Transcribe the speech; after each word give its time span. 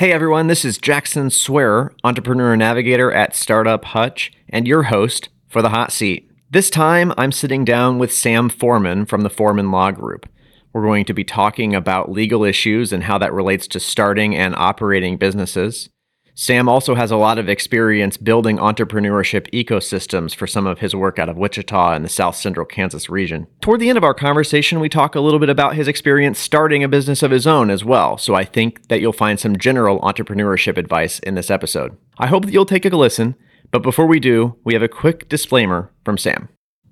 Hey 0.00 0.12
everyone, 0.12 0.46
this 0.46 0.64
is 0.64 0.78
Jackson 0.78 1.28
Swearer, 1.28 1.92
entrepreneur 2.04 2.56
navigator 2.56 3.12
at 3.12 3.36
Startup 3.36 3.84
Hutch, 3.84 4.32
and 4.48 4.66
your 4.66 4.84
host 4.84 5.28
for 5.46 5.60
the 5.60 5.68
hot 5.68 5.92
seat. 5.92 6.30
This 6.50 6.70
time, 6.70 7.12
I'm 7.18 7.32
sitting 7.32 7.66
down 7.66 7.98
with 7.98 8.10
Sam 8.10 8.48
Foreman 8.48 9.04
from 9.04 9.20
the 9.20 9.28
Foreman 9.28 9.70
Law 9.70 9.90
Group. 9.90 10.26
We're 10.72 10.86
going 10.86 11.04
to 11.04 11.12
be 11.12 11.22
talking 11.22 11.74
about 11.74 12.10
legal 12.10 12.44
issues 12.44 12.94
and 12.94 13.04
how 13.04 13.18
that 13.18 13.34
relates 13.34 13.68
to 13.68 13.78
starting 13.78 14.34
and 14.34 14.56
operating 14.56 15.18
businesses. 15.18 15.90
Sam 16.34 16.68
also 16.68 16.94
has 16.94 17.10
a 17.10 17.16
lot 17.16 17.38
of 17.38 17.48
experience 17.48 18.16
building 18.16 18.56
entrepreneurship 18.56 19.50
ecosystems 19.50 20.34
for 20.34 20.46
some 20.46 20.66
of 20.66 20.78
his 20.78 20.94
work 20.94 21.18
out 21.18 21.28
of 21.28 21.36
Wichita 21.36 21.92
and 21.92 22.04
the 22.04 22.08
South 22.08 22.36
Central 22.36 22.66
Kansas 22.66 23.10
region. 23.10 23.46
Toward 23.60 23.80
the 23.80 23.88
end 23.88 23.98
of 23.98 24.04
our 24.04 24.14
conversation, 24.14 24.80
we 24.80 24.88
talk 24.88 25.14
a 25.14 25.20
little 25.20 25.38
bit 25.38 25.50
about 25.50 25.74
his 25.74 25.88
experience 25.88 26.38
starting 26.38 26.82
a 26.82 26.88
business 26.88 27.22
of 27.22 27.30
his 27.30 27.46
own 27.46 27.70
as 27.70 27.84
well, 27.84 28.16
so 28.16 28.34
I 28.34 28.44
think 28.44 28.88
that 28.88 29.00
you'll 29.00 29.12
find 29.12 29.38
some 29.38 29.58
general 29.58 30.00
entrepreneurship 30.00 30.76
advice 30.76 31.18
in 31.20 31.34
this 31.34 31.50
episode. 31.50 31.96
I 32.18 32.26
hope 32.26 32.44
that 32.44 32.52
you'll 32.52 32.66
take 32.66 32.84
a 32.84 32.90
listen, 32.90 33.34
but 33.70 33.82
before 33.82 34.06
we 34.06 34.20
do, 34.20 34.56
we 34.64 34.74
have 34.74 34.82
a 34.82 34.88
quick 34.88 35.28
disclaimer 35.28 35.92
from 36.04 36.18
Sam. 36.18 36.48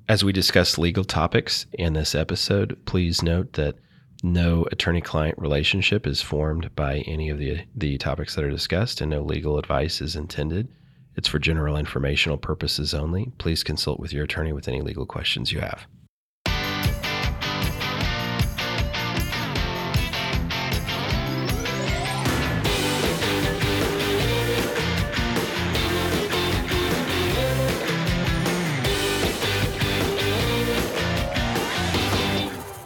As 0.08 0.24
we 0.24 0.32
discuss 0.32 0.78
legal 0.78 1.04
topics 1.04 1.66
in 1.72 1.92
this 1.92 2.14
episode, 2.14 2.78
please 2.86 3.22
note 3.22 3.54
that 3.54 3.76
no 4.22 4.66
attorney 4.72 5.00
client 5.00 5.38
relationship 5.38 6.06
is 6.06 6.22
formed 6.22 6.74
by 6.74 6.98
any 7.06 7.28
of 7.30 7.38
the, 7.38 7.60
the 7.74 7.98
topics 7.98 8.34
that 8.34 8.44
are 8.44 8.50
discussed, 8.50 9.00
and 9.00 9.10
no 9.10 9.22
legal 9.22 9.58
advice 9.58 10.00
is 10.00 10.16
intended. 10.16 10.68
It's 11.16 11.28
for 11.28 11.38
general 11.38 11.76
informational 11.76 12.38
purposes 12.38 12.94
only. 12.94 13.32
Please 13.38 13.64
consult 13.64 14.00
with 14.00 14.12
your 14.12 14.24
attorney 14.24 14.52
with 14.52 14.68
any 14.68 14.80
legal 14.80 15.06
questions 15.06 15.52
you 15.52 15.60
have. 15.60 15.86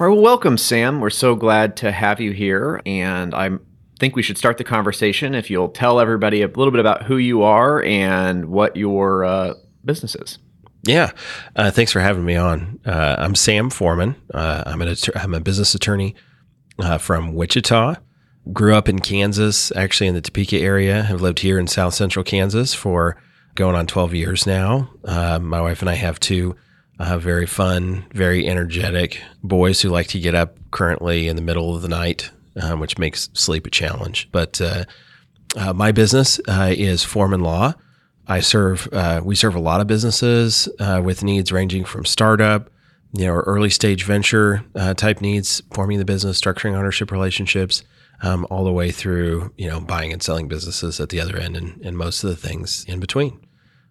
All 0.03 0.09
right, 0.09 0.15
well, 0.15 0.25
welcome, 0.25 0.59
Sam. 0.59 0.99
We're 0.99 1.11
so 1.11 1.37
glad 1.37 1.77
to 1.77 1.93
have 1.93 2.21
you 2.21 2.33
here. 2.33 2.83
And 2.85 3.33
I 3.33 3.51
think 4.01 4.17
we 4.17 4.23
should 4.25 4.37
start 4.37 4.59
the 4.59 4.65
conversation 4.65 5.33
if 5.33 5.49
you'll 5.49 5.69
tell 5.69 6.01
everybody 6.01 6.43
a 6.43 6.49
little 6.49 6.73
bit 6.73 6.81
about 6.81 7.05
who 7.05 7.19
you 7.19 7.45
are 7.45 7.81
and 7.85 8.47
what 8.47 8.77
your 8.77 9.25
uh, 9.25 9.55
business 9.85 10.17
is. 10.17 10.41
Yeah, 10.83 11.13
uh, 11.55 11.71
thanks 11.71 11.93
for 11.93 12.01
having 12.01 12.25
me 12.25 12.35
on. 12.35 12.81
Uh, 12.85 13.15
I'm 13.17 13.37
Sam 13.37 13.71
Foreman. 13.71 14.17
Uh, 14.35 14.65
I'm, 14.67 14.83
an 14.83 14.93
I'm 15.15 15.35
a 15.35 15.41
business 15.41 15.73
attorney 15.73 16.17
uh, 16.81 16.99
from 16.99 17.35
Wichita. 17.35 17.95
Grew 18.53 18.75
up 18.75 18.89
in 18.89 18.99
Kansas, 18.99 19.71
actually 19.77 20.09
in 20.09 20.15
the 20.15 20.21
Topeka 20.21 20.59
area. 20.59 21.05
Have 21.05 21.21
lived 21.21 21.39
here 21.39 21.61
in 21.61 21.69
South 21.69 21.95
Central 21.95 22.25
Kansas 22.25 22.75
for 22.75 23.23
going 23.55 23.77
on 23.77 23.87
12 23.87 24.15
years 24.15 24.49
now. 24.49 24.91
Uh, 25.05 25.39
my 25.39 25.61
wife 25.61 25.81
and 25.81 25.89
I 25.89 25.95
have 25.95 26.19
two 26.19 26.57
uh, 27.03 27.19
very 27.19 27.47
fun, 27.47 28.07
very 28.13 28.47
energetic 28.47 29.21
boys 29.43 29.81
who 29.81 29.89
like 29.89 30.07
to 30.07 30.21
get 30.21 30.37
up 30.37 30.57
currently 30.71 31.27
in 31.27 31.35
the 31.35 31.43
middle 31.43 31.75
of 31.75 31.83
the 31.83 31.89
night, 31.89 32.31
um, 32.63 32.79
which 32.79 32.97
makes 32.97 33.29
sleep 33.33 33.67
a 33.67 33.71
challenge. 33.71 34.29
But 34.31 34.61
uh, 34.61 34.85
uh, 35.57 35.73
my 35.73 35.91
business 35.91 36.39
uh, 36.47 36.73
is 36.77 37.03
Foreman 37.03 37.41
Law. 37.41 37.75
I 38.29 38.39
serve. 38.39 38.89
Uh, 38.93 39.21
we 39.25 39.35
serve 39.35 39.57
a 39.57 39.61
lot 39.61 39.81
of 39.81 39.89
businesses 39.89 40.69
with 40.79 41.25
needs 41.25 41.51
ranging 41.51 41.85
from 41.85 42.05
startup, 42.05 42.71
you 43.13 43.27
know, 43.27 43.33
early 43.33 43.69
stage 43.69 44.05
venture 44.05 44.65
type 44.97 45.21
needs, 45.21 45.61
forming 45.75 45.99
the 45.99 46.05
business, 46.05 46.41
structuring 46.41 46.77
ownership 46.77 47.11
relationships, 47.11 47.83
um, 48.23 48.47
all 48.49 48.63
the 48.63 48.73
way 48.73 48.93
through 48.93 49.53
you 49.57 49.69
know 49.69 49.81
buying 49.81 50.13
and 50.13 50.23
selling 50.23 50.47
businesses 50.47 51.01
at 51.01 51.09
the 51.09 51.21
other 51.21 51.37
end, 51.37 51.57
and, 51.57 51.85
and 51.85 51.99
most 51.99 52.23
of 52.23 52.31
the 52.31 52.37
things 52.37 52.85
in 52.87 53.01
between. 53.01 53.45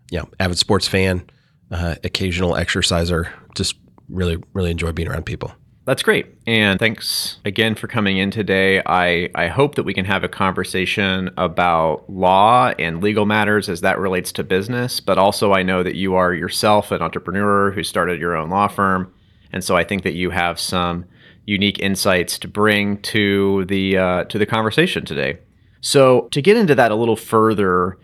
Yeah, 0.09 0.23
avid 0.39 0.57
sports 0.57 0.87
fan 0.87 1.29
uh, 1.71 1.95
occasional 2.03 2.55
exerciser. 2.55 3.33
Just 3.55 3.75
really, 4.09 4.37
really 4.53 4.71
enjoy 4.71 4.91
being 4.91 5.07
around 5.07 5.25
people. 5.25 5.53
That's 5.85 6.03
great. 6.03 6.27
And 6.45 6.79
thanks 6.79 7.39
again 7.43 7.73
for 7.73 7.87
coming 7.87 8.17
in 8.17 8.29
today. 8.29 8.83
I, 8.85 9.29
I 9.33 9.47
hope 9.47 9.75
that 9.75 9.83
we 9.83 9.95
can 9.95 10.05
have 10.05 10.23
a 10.23 10.29
conversation 10.29 11.31
about 11.37 12.07
law 12.07 12.71
and 12.77 13.01
legal 13.01 13.25
matters 13.25 13.67
as 13.67 13.81
that 13.81 13.97
relates 13.97 14.31
to 14.33 14.43
business. 14.43 14.99
But 14.99 15.17
also, 15.17 15.53
I 15.53 15.63
know 15.63 15.81
that 15.81 15.95
you 15.95 16.13
are 16.13 16.33
yourself 16.33 16.91
an 16.91 17.01
entrepreneur 17.01 17.71
who 17.71 17.83
started 17.83 18.19
your 18.19 18.35
own 18.35 18.49
law 18.51 18.67
firm. 18.67 19.11
And 19.51 19.63
so 19.63 19.75
I 19.75 19.83
think 19.83 20.03
that 20.03 20.13
you 20.13 20.29
have 20.29 20.59
some 20.59 21.05
unique 21.45 21.79
insights 21.79 22.37
to 22.39 22.47
bring 22.47 23.01
to 23.01 23.65
the 23.65 23.97
uh, 23.97 24.23
to 24.25 24.37
the 24.37 24.45
conversation 24.45 25.03
today. 25.03 25.39
So 25.81 26.27
to 26.31 26.43
get 26.43 26.57
into 26.57 26.75
that 26.75 26.91
a 26.91 26.95
little 26.95 27.15
further, 27.15 27.97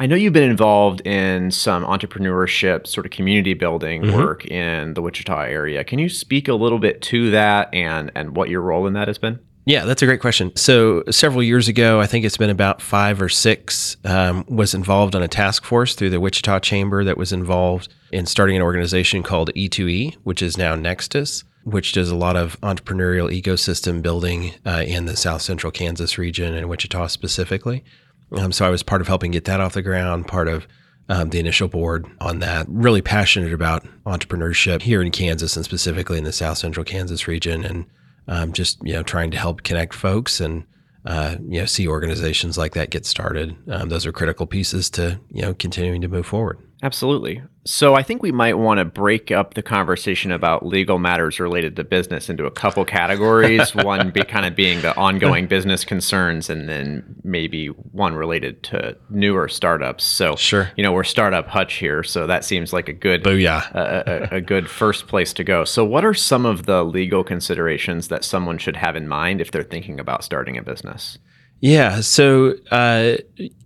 I 0.00 0.06
know 0.06 0.14
you've 0.14 0.32
been 0.32 0.48
involved 0.48 1.00
in 1.06 1.50
some 1.50 1.84
entrepreneurship, 1.84 2.86
sort 2.86 3.04
of 3.04 3.10
community 3.10 3.54
building 3.54 4.02
mm-hmm. 4.02 4.16
work 4.16 4.46
in 4.46 4.94
the 4.94 5.02
Wichita 5.02 5.42
area. 5.42 5.82
Can 5.82 5.98
you 5.98 6.08
speak 6.08 6.46
a 6.46 6.54
little 6.54 6.78
bit 6.78 7.02
to 7.02 7.30
that 7.32 7.72
and 7.74 8.12
and 8.14 8.36
what 8.36 8.48
your 8.48 8.60
role 8.60 8.86
in 8.86 8.92
that 8.92 9.08
has 9.08 9.18
been? 9.18 9.40
Yeah, 9.68 9.84
that's 9.84 10.00
a 10.00 10.06
great 10.06 10.22
question. 10.22 10.56
So 10.56 11.02
several 11.10 11.42
years 11.42 11.68
ago, 11.68 12.00
I 12.00 12.06
think 12.06 12.24
it's 12.24 12.38
been 12.38 12.48
about 12.48 12.80
five 12.80 13.20
or 13.20 13.28
six, 13.28 13.98
um, 14.02 14.46
was 14.48 14.72
involved 14.72 15.14
on 15.14 15.22
a 15.22 15.28
task 15.28 15.62
force 15.62 15.94
through 15.94 16.08
the 16.08 16.20
Wichita 16.20 16.60
Chamber 16.60 17.04
that 17.04 17.18
was 17.18 17.34
involved 17.34 17.92
in 18.10 18.24
starting 18.24 18.56
an 18.56 18.62
organization 18.62 19.22
called 19.22 19.52
E2E, 19.54 20.14
which 20.24 20.40
is 20.40 20.56
now 20.56 20.74
NXTUS, 20.74 21.44
which 21.64 21.92
does 21.92 22.08
a 22.08 22.16
lot 22.16 22.34
of 22.34 22.58
entrepreneurial 22.62 23.30
ecosystem 23.30 24.00
building 24.00 24.54
uh, 24.64 24.84
in 24.86 25.04
the 25.04 25.16
South 25.16 25.42
Central 25.42 25.70
Kansas 25.70 26.16
region 26.16 26.54
and 26.54 26.70
Wichita 26.70 27.08
specifically. 27.08 27.84
Um, 28.32 28.52
so 28.52 28.66
I 28.66 28.70
was 28.70 28.82
part 28.82 29.00
of 29.00 29.08
helping 29.08 29.30
get 29.30 29.44
that 29.46 29.60
off 29.60 29.74
the 29.74 29.82
ground, 29.82 30.26
part 30.26 30.48
of 30.48 30.66
um, 31.08 31.30
the 31.30 31.38
initial 31.38 31.68
board 31.68 32.06
on 32.20 32.40
that. 32.40 32.66
Really 32.68 33.02
passionate 33.02 33.52
about 33.52 33.86
entrepreneurship 34.04 34.82
here 34.82 35.02
in 35.02 35.10
Kansas 35.10 35.56
and 35.56 35.64
specifically 35.64 36.18
in 36.18 36.24
the 36.24 36.32
South 36.32 36.58
Central 36.58 36.84
Kansas 36.84 37.26
region, 37.26 37.64
and 37.64 37.86
um, 38.26 38.52
just 38.52 38.78
you 38.82 38.92
know 38.92 39.02
trying 39.02 39.30
to 39.30 39.38
help 39.38 39.62
connect 39.62 39.94
folks 39.94 40.40
and 40.40 40.64
uh, 41.06 41.36
you 41.48 41.60
know 41.60 41.66
see 41.66 41.88
organizations 41.88 42.58
like 42.58 42.74
that 42.74 42.90
get 42.90 43.06
started. 43.06 43.56
Um, 43.70 43.88
those 43.88 44.04
are 44.04 44.12
critical 44.12 44.46
pieces 44.46 44.90
to 44.90 45.18
you 45.30 45.42
know 45.42 45.54
continuing 45.54 46.02
to 46.02 46.08
move 46.08 46.26
forward. 46.26 46.58
Absolutely. 46.82 47.42
So 47.64 47.94
I 47.94 48.02
think 48.04 48.22
we 48.22 48.30
might 48.30 48.56
want 48.56 48.78
to 48.78 48.84
break 48.84 49.32
up 49.32 49.54
the 49.54 49.62
conversation 49.62 50.30
about 50.30 50.64
legal 50.64 50.98
matters 50.98 51.40
related 51.40 51.74
to 51.76 51.84
business 51.84 52.30
into 52.30 52.46
a 52.46 52.50
couple 52.50 52.84
categories. 52.84 53.74
one 53.74 54.10
be 54.10 54.22
kind 54.22 54.46
of 54.46 54.54
being 54.54 54.80
the 54.80 54.96
ongoing 54.96 55.48
business 55.48 55.84
concerns, 55.84 56.48
and 56.48 56.68
then 56.68 57.16
maybe 57.24 57.66
one 57.66 58.14
related 58.14 58.62
to 58.64 58.96
newer 59.10 59.48
startups. 59.48 60.04
So 60.04 60.36
sure, 60.36 60.70
you 60.76 60.84
know 60.84 60.92
we're 60.92 61.04
startup 61.04 61.48
hutch 61.48 61.74
here, 61.74 62.04
so 62.04 62.26
that 62.28 62.44
seems 62.44 62.72
like 62.72 62.88
a 62.88 62.92
good 62.92 63.24
booyah, 63.24 63.74
a, 63.74 64.34
a, 64.34 64.36
a 64.36 64.40
good 64.40 64.70
first 64.70 65.08
place 65.08 65.32
to 65.34 65.44
go. 65.44 65.64
So 65.64 65.84
what 65.84 66.04
are 66.04 66.14
some 66.14 66.46
of 66.46 66.66
the 66.66 66.84
legal 66.84 67.24
considerations 67.24 68.08
that 68.08 68.24
someone 68.24 68.56
should 68.56 68.76
have 68.76 68.94
in 68.94 69.08
mind 69.08 69.40
if 69.40 69.50
they're 69.50 69.64
thinking 69.64 69.98
about 69.98 70.22
starting 70.22 70.56
a 70.56 70.62
business? 70.62 71.18
Yeah, 71.60 72.02
so 72.02 72.54
uh, 72.70 73.16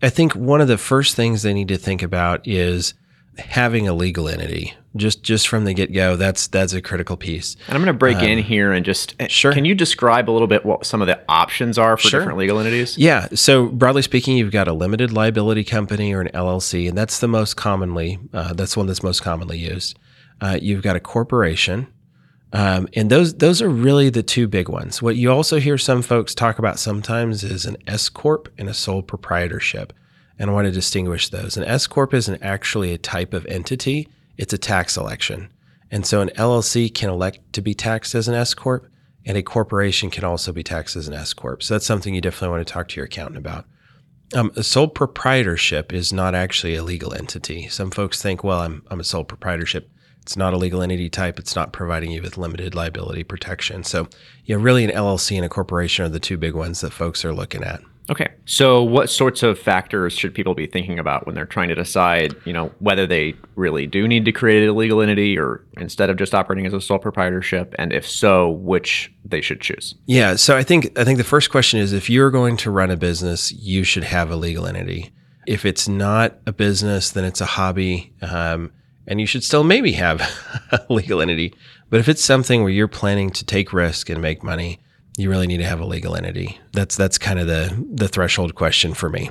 I 0.00 0.08
think 0.08 0.34
one 0.34 0.62
of 0.62 0.68
the 0.68 0.78
first 0.78 1.14
things 1.14 1.42
they 1.42 1.52
need 1.52 1.68
to 1.68 1.76
think 1.76 2.02
about 2.02 2.48
is 2.48 2.94
having 3.38 3.88
a 3.88 3.94
legal 3.94 4.28
entity 4.28 4.74
just 4.96 5.22
just 5.22 5.48
from 5.48 5.64
the 5.64 5.72
get 5.72 5.92
go 5.92 6.16
that's 6.16 6.46
that's 6.48 6.72
a 6.72 6.82
critical 6.82 7.16
piece. 7.16 7.56
And 7.66 7.76
i'm 7.76 7.82
going 7.82 7.94
to 7.94 7.98
break 7.98 8.18
um, 8.18 8.24
in 8.24 8.38
here 8.38 8.72
and 8.72 8.84
just 8.84 9.14
eh, 9.18 9.28
sure. 9.28 9.52
can 9.52 9.64
you 9.64 9.74
describe 9.74 10.28
a 10.28 10.32
little 10.32 10.48
bit 10.48 10.66
what 10.66 10.84
some 10.84 11.00
of 11.00 11.06
the 11.06 11.20
options 11.28 11.78
are 11.78 11.96
for 11.96 12.08
sure. 12.08 12.20
different 12.20 12.38
legal 12.38 12.58
entities? 12.58 12.98
Yeah. 12.98 13.28
So 13.34 13.68
broadly 13.68 14.02
speaking 14.02 14.36
you've 14.36 14.52
got 14.52 14.68
a 14.68 14.72
limited 14.72 15.12
liability 15.12 15.64
company 15.64 16.12
or 16.12 16.20
an 16.20 16.28
llc 16.28 16.88
and 16.88 16.96
that's 16.96 17.20
the 17.20 17.28
most 17.28 17.54
commonly 17.56 18.18
uh, 18.32 18.52
that's 18.52 18.76
one 18.76 18.86
that's 18.86 19.02
most 19.02 19.22
commonly 19.22 19.58
used. 19.58 19.98
Uh, 20.40 20.58
you've 20.60 20.82
got 20.82 20.96
a 20.96 21.00
corporation 21.00 21.86
um, 22.52 22.86
and 22.94 23.08
those 23.08 23.34
those 23.34 23.62
are 23.62 23.68
really 23.68 24.10
the 24.10 24.22
two 24.22 24.46
big 24.46 24.68
ones. 24.68 25.00
What 25.00 25.16
you 25.16 25.32
also 25.32 25.58
hear 25.58 25.78
some 25.78 26.02
folks 26.02 26.34
talk 26.34 26.58
about 26.58 26.78
sometimes 26.78 27.44
is 27.44 27.64
an 27.64 27.78
s 27.86 28.10
corp 28.10 28.52
and 28.58 28.68
a 28.68 28.74
sole 28.74 29.02
proprietorship 29.02 29.94
and 30.38 30.50
I 30.50 30.52
want 30.52 30.66
to 30.66 30.72
distinguish 30.72 31.28
those. 31.28 31.56
An 31.56 31.64
S 31.64 31.86
corp 31.86 32.14
isn't 32.14 32.42
actually 32.42 32.92
a 32.92 32.98
type 32.98 33.34
of 33.34 33.46
entity; 33.46 34.08
it's 34.36 34.52
a 34.52 34.58
tax 34.58 34.96
election. 34.96 35.50
And 35.90 36.06
so 36.06 36.22
an 36.22 36.30
LLC 36.30 36.92
can 36.92 37.10
elect 37.10 37.52
to 37.52 37.60
be 37.60 37.74
taxed 37.74 38.14
as 38.14 38.26
an 38.26 38.34
S 38.34 38.54
corp, 38.54 38.88
and 39.26 39.36
a 39.36 39.42
corporation 39.42 40.10
can 40.10 40.24
also 40.24 40.50
be 40.52 40.62
taxed 40.62 40.96
as 40.96 41.06
an 41.06 41.14
S 41.14 41.34
corp. 41.34 41.62
So 41.62 41.74
that's 41.74 41.86
something 41.86 42.14
you 42.14 42.20
definitely 42.20 42.56
want 42.56 42.66
to 42.66 42.72
talk 42.72 42.88
to 42.88 42.96
your 42.96 43.04
accountant 43.04 43.38
about. 43.38 43.66
Um, 44.34 44.50
a 44.56 44.62
sole 44.62 44.88
proprietorship 44.88 45.92
is 45.92 46.12
not 46.12 46.34
actually 46.34 46.74
a 46.74 46.82
legal 46.82 47.12
entity. 47.12 47.68
Some 47.68 47.90
folks 47.90 48.22
think, 48.22 48.42
well, 48.42 48.60
I'm, 48.60 48.82
I'm 48.90 49.00
a 49.00 49.04
sole 49.04 49.24
proprietorship. 49.24 49.90
It's 50.22 50.36
not 50.36 50.54
a 50.54 50.56
legal 50.56 50.80
entity 50.80 51.10
type. 51.10 51.38
It's 51.38 51.54
not 51.54 51.72
providing 51.72 52.10
you 52.10 52.22
with 52.22 52.38
limited 52.38 52.74
liability 52.74 53.24
protection. 53.24 53.84
So, 53.84 54.08
know, 54.46 54.56
really 54.56 54.84
an 54.84 54.90
LLC 54.90 55.36
and 55.36 55.44
a 55.44 55.50
corporation 55.50 56.04
are 56.06 56.08
the 56.08 56.20
two 56.20 56.38
big 56.38 56.54
ones 56.54 56.80
that 56.80 56.92
folks 56.92 57.24
are 57.24 57.34
looking 57.34 57.62
at. 57.62 57.82
Okay. 58.10 58.28
So 58.46 58.82
what 58.82 59.10
sorts 59.10 59.42
of 59.42 59.58
factors 59.58 60.12
should 60.12 60.34
people 60.34 60.54
be 60.54 60.66
thinking 60.66 60.98
about 60.98 61.24
when 61.24 61.34
they're 61.34 61.46
trying 61.46 61.68
to 61.68 61.74
decide, 61.74 62.34
you 62.44 62.52
know, 62.52 62.72
whether 62.80 63.06
they 63.06 63.34
really 63.54 63.86
do 63.86 64.08
need 64.08 64.24
to 64.24 64.32
create 64.32 64.66
a 64.66 64.72
legal 64.72 65.00
entity 65.00 65.38
or 65.38 65.64
instead 65.78 66.10
of 66.10 66.16
just 66.16 66.34
operating 66.34 66.66
as 66.66 66.72
a 66.72 66.80
sole 66.80 66.98
proprietorship 66.98 67.74
and 67.78 67.92
if 67.92 68.08
so, 68.08 68.50
which 68.50 69.12
they 69.24 69.40
should 69.40 69.60
choose? 69.60 69.94
Yeah, 70.06 70.36
so 70.36 70.56
I 70.56 70.62
think 70.62 70.98
I 70.98 71.04
think 71.04 71.18
the 71.18 71.24
first 71.24 71.50
question 71.50 71.78
is 71.78 71.92
if 71.92 72.10
you're 72.10 72.30
going 72.30 72.56
to 72.58 72.70
run 72.70 72.90
a 72.90 72.96
business, 72.96 73.52
you 73.52 73.84
should 73.84 74.04
have 74.04 74.30
a 74.30 74.36
legal 74.36 74.66
entity. 74.66 75.12
If 75.46 75.64
it's 75.64 75.88
not 75.88 76.38
a 76.46 76.52
business, 76.52 77.10
then 77.10 77.24
it's 77.24 77.40
a 77.40 77.46
hobby. 77.46 78.12
Um, 78.20 78.72
and 79.06 79.20
you 79.20 79.26
should 79.26 79.44
still 79.44 79.64
maybe 79.64 79.92
have 79.92 80.20
a 80.72 80.92
legal 80.92 81.20
entity. 81.20 81.54
But 81.90 82.00
if 82.00 82.08
it's 82.08 82.24
something 82.24 82.62
where 82.62 82.70
you're 82.70 82.88
planning 82.88 83.30
to 83.30 83.44
take 83.44 83.72
risk 83.72 84.08
and 84.08 84.22
make 84.22 84.42
money, 84.42 84.80
you 85.16 85.28
really 85.30 85.46
need 85.46 85.58
to 85.58 85.66
have 85.66 85.80
a 85.80 85.84
legal 85.84 86.16
entity. 86.16 86.58
That's 86.72 86.96
that's 86.96 87.18
kind 87.18 87.38
of 87.38 87.46
the 87.46 87.84
the 87.92 88.08
threshold 88.08 88.54
question 88.54 88.94
for 88.94 89.08
me. 89.08 89.30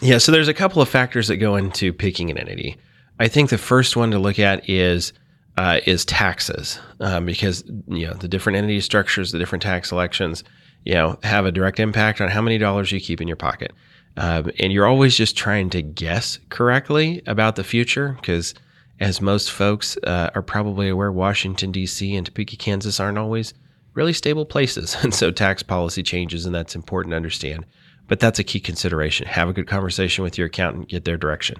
Yeah, 0.00 0.18
so 0.18 0.32
there's 0.32 0.48
a 0.48 0.54
couple 0.54 0.82
of 0.82 0.88
factors 0.88 1.28
that 1.28 1.36
go 1.36 1.56
into 1.56 1.92
picking 1.92 2.30
an 2.30 2.38
entity. 2.38 2.76
I 3.18 3.28
think 3.28 3.50
the 3.50 3.58
first 3.58 3.96
one 3.96 4.10
to 4.12 4.18
look 4.18 4.38
at 4.38 4.68
is 4.68 5.12
uh, 5.56 5.80
is 5.86 6.04
taxes, 6.04 6.80
um, 7.00 7.26
because 7.26 7.64
you 7.88 8.06
know 8.06 8.14
the 8.14 8.28
different 8.28 8.56
entity 8.56 8.80
structures, 8.80 9.32
the 9.32 9.38
different 9.38 9.62
tax 9.62 9.92
elections, 9.92 10.44
you 10.84 10.94
know, 10.94 11.18
have 11.22 11.46
a 11.46 11.52
direct 11.52 11.78
impact 11.78 12.20
on 12.20 12.28
how 12.28 12.42
many 12.42 12.58
dollars 12.58 12.90
you 12.90 13.00
keep 13.00 13.20
in 13.20 13.28
your 13.28 13.36
pocket, 13.36 13.72
um, 14.16 14.50
and 14.58 14.72
you're 14.72 14.86
always 14.86 15.16
just 15.16 15.36
trying 15.36 15.70
to 15.70 15.82
guess 15.82 16.38
correctly 16.48 17.22
about 17.26 17.56
the 17.56 17.64
future 17.64 18.16
because 18.20 18.54
as 18.98 19.20
most 19.20 19.50
folks 19.50 19.96
uh, 20.04 20.30
are 20.34 20.42
probably 20.42 20.88
aware, 20.88 21.10
Washington, 21.10 21.72
D.C. 21.72 22.14
and 22.14 22.26
Topeka, 22.26 22.56
Kansas 22.56 23.00
aren't 23.00 23.18
always 23.18 23.52
really 23.94 24.12
stable 24.12 24.46
places. 24.46 24.96
And 25.02 25.14
so 25.14 25.30
tax 25.30 25.62
policy 25.62 26.02
changes, 26.02 26.46
and 26.46 26.54
that's 26.54 26.74
important 26.74 27.12
to 27.12 27.16
understand. 27.16 27.66
But 28.08 28.20
that's 28.20 28.38
a 28.38 28.44
key 28.44 28.60
consideration. 28.60 29.26
Have 29.26 29.48
a 29.48 29.52
good 29.52 29.66
conversation 29.66 30.24
with 30.24 30.36
your 30.36 30.48
accountant, 30.48 30.88
get 30.88 31.04
their 31.04 31.16
direction. 31.16 31.58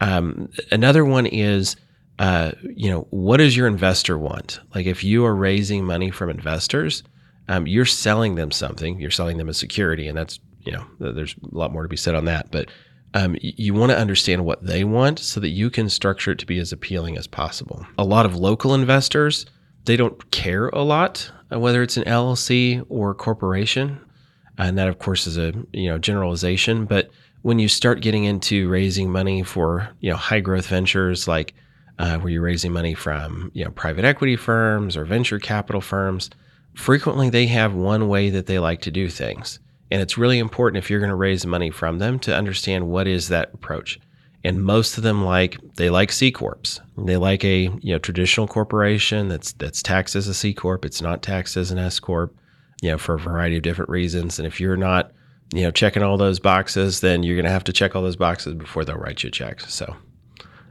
Um, 0.00 0.48
another 0.70 1.04
one 1.04 1.26
is, 1.26 1.76
uh, 2.18 2.52
you 2.74 2.90
know, 2.90 3.06
what 3.10 3.36
does 3.36 3.56
your 3.56 3.66
investor 3.66 4.18
want? 4.18 4.60
Like 4.74 4.86
if 4.86 5.04
you 5.04 5.24
are 5.24 5.34
raising 5.34 5.84
money 5.84 6.10
from 6.10 6.30
investors, 6.30 7.02
um, 7.48 7.66
you're 7.66 7.84
selling 7.84 8.34
them 8.34 8.50
something, 8.50 8.98
you're 8.98 9.10
selling 9.10 9.36
them 9.36 9.48
a 9.48 9.54
security, 9.54 10.08
and 10.08 10.16
that's, 10.16 10.40
you 10.60 10.72
know, 10.72 10.84
there's 10.98 11.34
a 11.34 11.56
lot 11.56 11.72
more 11.72 11.82
to 11.82 11.88
be 11.88 11.96
said 11.96 12.14
on 12.14 12.24
that. 12.24 12.50
But 12.50 12.70
um, 13.12 13.36
you 13.40 13.74
want 13.74 13.92
to 13.92 13.98
understand 13.98 14.44
what 14.44 14.64
they 14.64 14.82
want 14.82 15.20
so 15.20 15.38
that 15.40 15.50
you 15.50 15.70
can 15.70 15.88
structure 15.88 16.32
it 16.32 16.38
to 16.40 16.46
be 16.46 16.58
as 16.58 16.72
appealing 16.72 17.16
as 17.16 17.26
possible. 17.26 17.86
A 17.98 18.04
lot 18.04 18.26
of 18.26 18.34
local 18.34 18.74
investors, 18.74 19.46
they 19.84 19.96
don't 19.96 20.30
care 20.30 20.68
a 20.70 20.82
lot 20.82 21.30
whether 21.58 21.82
it's 21.82 21.96
an 21.96 22.04
LLC 22.04 22.84
or 22.88 23.10
a 23.10 23.14
corporation. 23.14 24.00
And 24.56 24.78
that, 24.78 24.88
of 24.88 24.98
course, 24.98 25.26
is 25.26 25.36
a 25.36 25.52
you 25.72 25.88
know 25.88 25.98
generalization. 25.98 26.84
But 26.84 27.10
when 27.42 27.58
you 27.58 27.68
start 27.68 28.00
getting 28.00 28.24
into 28.24 28.68
raising 28.68 29.10
money 29.10 29.42
for 29.42 29.88
you 30.00 30.10
know 30.10 30.16
high 30.16 30.40
growth 30.40 30.66
ventures 30.66 31.26
like 31.26 31.54
uh, 31.98 32.18
where 32.18 32.30
you're 32.30 32.42
raising 32.42 32.72
money 32.72 32.94
from 32.94 33.50
you 33.54 33.64
know 33.64 33.70
private 33.70 34.04
equity 34.04 34.36
firms 34.36 34.96
or 34.96 35.04
venture 35.04 35.38
capital 35.38 35.80
firms, 35.80 36.30
frequently 36.74 37.30
they 37.30 37.46
have 37.46 37.74
one 37.74 38.08
way 38.08 38.30
that 38.30 38.46
they 38.46 38.58
like 38.58 38.80
to 38.82 38.90
do 38.90 39.08
things. 39.08 39.58
And 39.90 40.00
it's 40.00 40.18
really 40.18 40.38
important 40.38 40.82
if 40.82 40.90
you're 40.90 41.00
going 41.00 41.10
to 41.10 41.16
raise 41.16 41.46
money 41.46 41.70
from 41.70 41.98
them 41.98 42.18
to 42.20 42.34
understand 42.34 42.88
what 42.88 43.06
is 43.06 43.28
that 43.28 43.52
approach. 43.54 44.00
And 44.44 44.62
most 44.62 44.98
of 44.98 45.02
them 45.02 45.24
like 45.24 45.58
they 45.76 45.88
like 45.88 46.12
C 46.12 46.30
corps. 46.30 46.80
They 46.98 47.16
like 47.16 47.44
a 47.44 47.70
you 47.80 47.94
know 47.94 47.98
traditional 47.98 48.46
corporation 48.46 49.28
that's 49.28 49.52
that's 49.52 49.82
taxed 49.82 50.14
as 50.14 50.28
a 50.28 50.34
C 50.34 50.52
corp. 50.52 50.84
It's 50.84 51.00
not 51.00 51.22
taxed 51.22 51.56
as 51.56 51.70
an 51.70 51.78
S 51.78 51.98
corp. 51.98 52.36
You 52.82 52.90
know 52.90 52.98
for 52.98 53.14
a 53.14 53.18
variety 53.18 53.56
of 53.56 53.62
different 53.62 53.90
reasons. 53.90 54.38
And 54.38 54.46
if 54.46 54.60
you're 54.60 54.76
not 54.76 55.12
you 55.54 55.62
know 55.62 55.70
checking 55.70 56.02
all 56.02 56.18
those 56.18 56.40
boxes, 56.40 57.00
then 57.00 57.22
you're 57.22 57.36
going 57.36 57.46
to 57.46 57.50
have 57.50 57.64
to 57.64 57.72
check 57.72 57.96
all 57.96 58.02
those 58.02 58.16
boxes 58.16 58.54
before 58.54 58.84
they'll 58.84 58.96
write 58.96 59.22
you 59.22 59.28
a 59.28 59.30
check. 59.30 59.60
So 59.62 59.96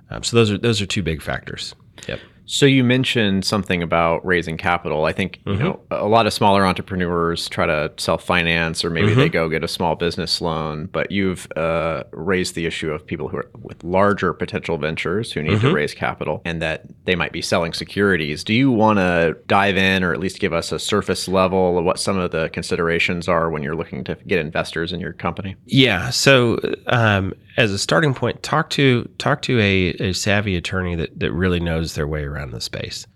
um, 0.09 0.23
so 0.23 0.37
those 0.37 0.51
are 0.51 0.57
those 0.57 0.81
are 0.81 0.85
two 0.85 1.03
big 1.03 1.21
factors. 1.21 1.73
Yep. 2.07 2.19
So 2.45 2.65
you 2.65 2.83
mentioned 2.83 3.45
something 3.45 3.81
about 3.81 4.25
raising 4.25 4.57
capital. 4.57 5.05
I 5.05 5.13
think 5.13 5.39
you 5.45 5.53
mm-hmm. 5.53 5.63
know 5.63 5.79
a 5.91 6.07
lot 6.07 6.27
of 6.27 6.33
smaller 6.33 6.65
entrepreneurs 6.65 7.47
try 7.47 7.65
to 7.65 7.91
self 7.97 8.23
finance, 8.23 8.83
or 8.83 8.89
maybe 8.89 9.09
mm-hmm. 9.09 9.19
they 9.19 9.29
go 9.29 9.49
get 9.49 9.63
a 9.63 9.67
small 9.67 9.95
business 9.95 10.41
loan. 10.41 10.87
But 10.87 11.11
you've 11.11 11.47
uh, 11.55 12.03
raised 12.11 12.55
the 12.55 12.65
issue 12.65 12.91
of 12.91 13.05
people 13.05 13.29
who 13.29 13.37
are 13.37 13.49
with 13.61 13.83
larger 13.83 14.33
potential 14.33 14.77
ventures 14.77 15.31
who 15.31 15.41
need 15.41 15.53
mm-hmm. 15.53 15.67
to 15.67 15.73
raise 15.73 15.93
capital, 15.93 16.41
and 16.45 16.61
that 16.61 16.85
they 17.05 17.15
might 17.15 17.31
be 17.31 17.41
selling 17.41 17.73
securities. 17.73 18.43
Do 18.43 18.53
you 18.53 18.71
want 18.71 18.99
to 18.99 19.37
dive 19.47 19.77
in, 19.77 20.03
or 20.03 20.13
at 20.13 20.19
least 20.19 20.39
give 20.39 20.53
us 20.53 20.71
a 20.71 20.79
surface 20.79 21.27
level 21.27 21.77
of 21.77 21.85
what 21.85 21.99
some 21.99 22.17
of 22.17 22.31
the 22.31 22.49
considerations 22.49 23.27
are 23.27 23.49
when 23.49 23.63
you're 23.63 23.75
looking 23.75 24.03
to 24.03 24.15
get 24.27 24.39
investors 24.39 24.91
in 24.91 24.99
your 24.99 25.13
company? 25.13 25.55
Yeah. 25.65 26.09
So 26.09 26.59
um, 26.87 27.33
as 27.57 27.71
a 27.71 27.77
starting 27.77 28.13
point, 28.13 28.43
talk 28.43 28.69
to 28.71 29.09
talk 29.17 29.41
to 29.43 29.59
a, 29.59 30.09
a 30.09 30.13
savvy 30.13 30.55
attorney 30.55 30.95
that, 30.95 31.17
that 31.19 31.31
really 31.31 31.59
knows 31.59 31.95
their 31.95 32.07
way 32.07 32.23
around 32.23 32.32
the 32.51 32.62
space. 32.62 33.07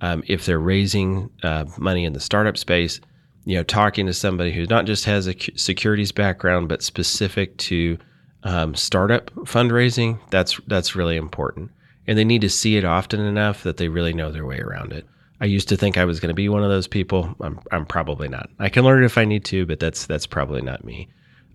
Um, 0.00 0.22
if 0.26 0.44
they're 0.44 0.58
raising 0.58 1.30
uh, 1.42 1.64
money 1.78 2.04
in 2.04 2.12
the 2.12 2.20
startup 2.20 2.58
space, 2.58 3.00
you 3.44 3.56
know, 3.56 3.62
talking 3.62 4.06
to 4.06 4.12
somebody 4.12 4.52
who 4.52 4.66
not 4.66 4.86
just 4.86 5.04
has 5.04 5.26
a 5.26 5.34
securities 5.56 6.12
background 6.12 6.68
but 6.68 6.82
specific 6.82 7.56
to 7.58 7.96
um, 8.42 8.74
startup 8.74 9.30
fundraising, 9.36 10.18
that's 10.30 10.60
that's 10.66 10.96
really 10.96 11.16
important. 11.16 11.70
And 12.06 12.18
they 12.18 12.24
need 12.24 12.42
to 12.42 12.50
see 12.50 12.76
it 12.76 12.84
often 12.84 13.20
enough 13.20 13.62
that 13.62 13.78
they 13.78 13.88
really 13.88 14.12
know 14.12 14.30
their 14.30 14.46
way 14.46 14.60
around 14.60 14.92
it. 14.92 15.06
I 15.40 15.46
used 15.46 15.68
to 15.70 15.76
think 15.76 15.96
I 15.96 16.04
was 16.04 16.20
going 16.20 16.28
to 16.28 16.34
be 16.34 16.48
one 16.48 16.62
of 16.62 16.70
those 16.70 16.86
people. 16.86 17.34
I'm, 17.40 17.60
I'm 17.72 17.84
probably 17.84 18.28
not. 18.28 18.48
I 18.58 18.68
can 18.68 18.84
learn 18.84 19.02
it 19.02 19.06
if 19.06 19.18
I 19.18 19.24
need 19.24 19.44
to, 19.46 19.66
but 19.66 19.80
that's 19.80 20.06
that's 20.06 20.26
probably 20.26 20.62
not 20.62 20.84
me 20.84 21.08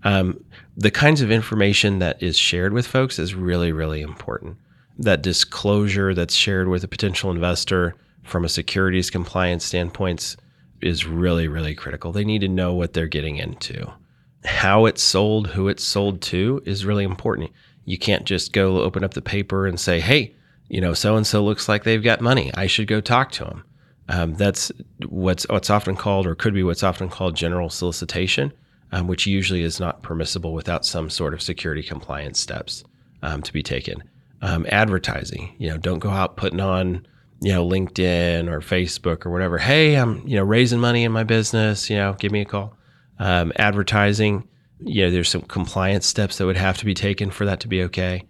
um, 0.03 0.43
the 0.75 0.91
kinds 0.91 1.21
of 1.21 1.31
information 1.31 1.99
that 1.99 2.21
is 2.21 2.37
shared 2.37 2.73
with 2.73 2.87
folks 2.87 3.19
is 3.19 3.35
really, 3.35 3.71
really 3.71 4.01
important. 4.01 4.57
That 5.01 5.21
disclosure 5.21 6.13
that's 6.13 6.33
shared 6.33 6.67
with 6.67 6.83
a 6.83 6.87
potential 6.87 7.31
investor 7.31 7.95
from 8.23 8.45
a 8.45 8.49
securities 8.49 9.09
compliance 9.09 9.65
standpoint 9.65 10.35
is 10.81 11.05
really, 11.05 11.47
really 11.47 11.75
critical. 11.75 12.11
They 12.11 12.23
need 12.23 12.41
to 12.41 12.47
know 12.47 12.73
what 12.73 12.93
they're 12.93 13.07
getting 13.07 13.37
into. 13.37 13.91
How 14.45 14.85
it's 14.85 15.03
sold, 15.03 15.47
who 15.47 15.67
it's 15.67 15.83
sold 15.83 16.21
to 16.23 16.61
is 16.65 16.85
really 16.85 17.03
important. 17.03 17.51
You 17.85 17.97
can't 17.97 18.25
just 18.25 18.53
go 18.53 18.81
open 18.81 19.03
up 19.03 19.13
the 19.13 19.21
paper 19.21 19.67
and 19.67 19.79
say, 19.79 19.99
hey, 19.99 20.33
you 20.69 20.81
know, 20.81 20.93
so 20.93 21.15
and 21.17 21.27
so 21.27 21.43
looks 21.43 21.67
like 21.67 21.83
they've 21.83 22.03
got 22.03 22.21
money. 22.21 22.51
I 22.53 22.67
should 22.67 22.87
go 22.87 23.01
talk 23.01 23.31
to 23.33 23.43
them. 23.43 23.63
Um, 24.07 24.33
that's 24.35 24.71
what's 25.07 25.47
what's 25.49 25.69
often 25.69 25.95
called, 25.95 26.25
or 26.25 26.35
could 26.35 26.53
be 26.53 26.63
what's 26.63 26.83
often 26.83 27.09
called, 27.09 27.35
general 27.35 27.69
solicitation 27.69 28.51
um, 28.91 29.07
which 29.07 29.25
usually 29.27 29.63
is 29.63 29.79
not 29.79 30.01
permissible 30.01 30.53
without 30.53 30.85
some 30.85 31.09
sort 31.09 31.33
of 31.33 31.41
security 31.41 31.83
compliance 31.83 32.39
steps 32.39 32.83
um, 33.21 33.41
to 33.41 33.53
be 33.53 33.63
taken. 33.63 34.03
Um, 34.43 34.65
advertising, 34.69 35.55
you 35.59 35.69
know, 35.69 35.77
don't 35.77 35.99
go 35.99 36.09
out 36.09 36.35
putting 36.35 36.59
on, 36.59 37.05
you 37.41 37.53
know, 37.53 37.67
LinkedIn 37.67 38.49
or 38.49 38.59
Facebook 38.59 39.25
or 39.25 39.29
whatever. 39.29 39.59
Hey, 39.59 39.95
I'm, 39.95 40.27
you 40.27 40.35
know, 40.37 40.43
raising 40.43 40.79
money 40.79 41.03
in 41.03 41.11
my 41.11 41.23
business. 41.23 41.89
You 41.89 41.97
know, 41.97 42.13
give 42.13 42.31
me 42.31 42.41
a 42.41 42.45
call. 42.45 42.75
Um, 43.19 43.53
advertising, 43.57 44.47
you 44.79 45.05
know, 45.05 45.11
there's 45.11 45.29
some 45.29 45.43
compliance 45.43 46.07
steps 46.07 46.37
that 46.37 46.47
would 46.47 46.57
have 46.57 46.77
to 46.79 46.85
be 46.85 46.95
taken 46.95 47.29
for 47.29 47.45
that 47.45 47.59
to 47.59 47.67
be 47.67 47.83
okay. 47.83 48.23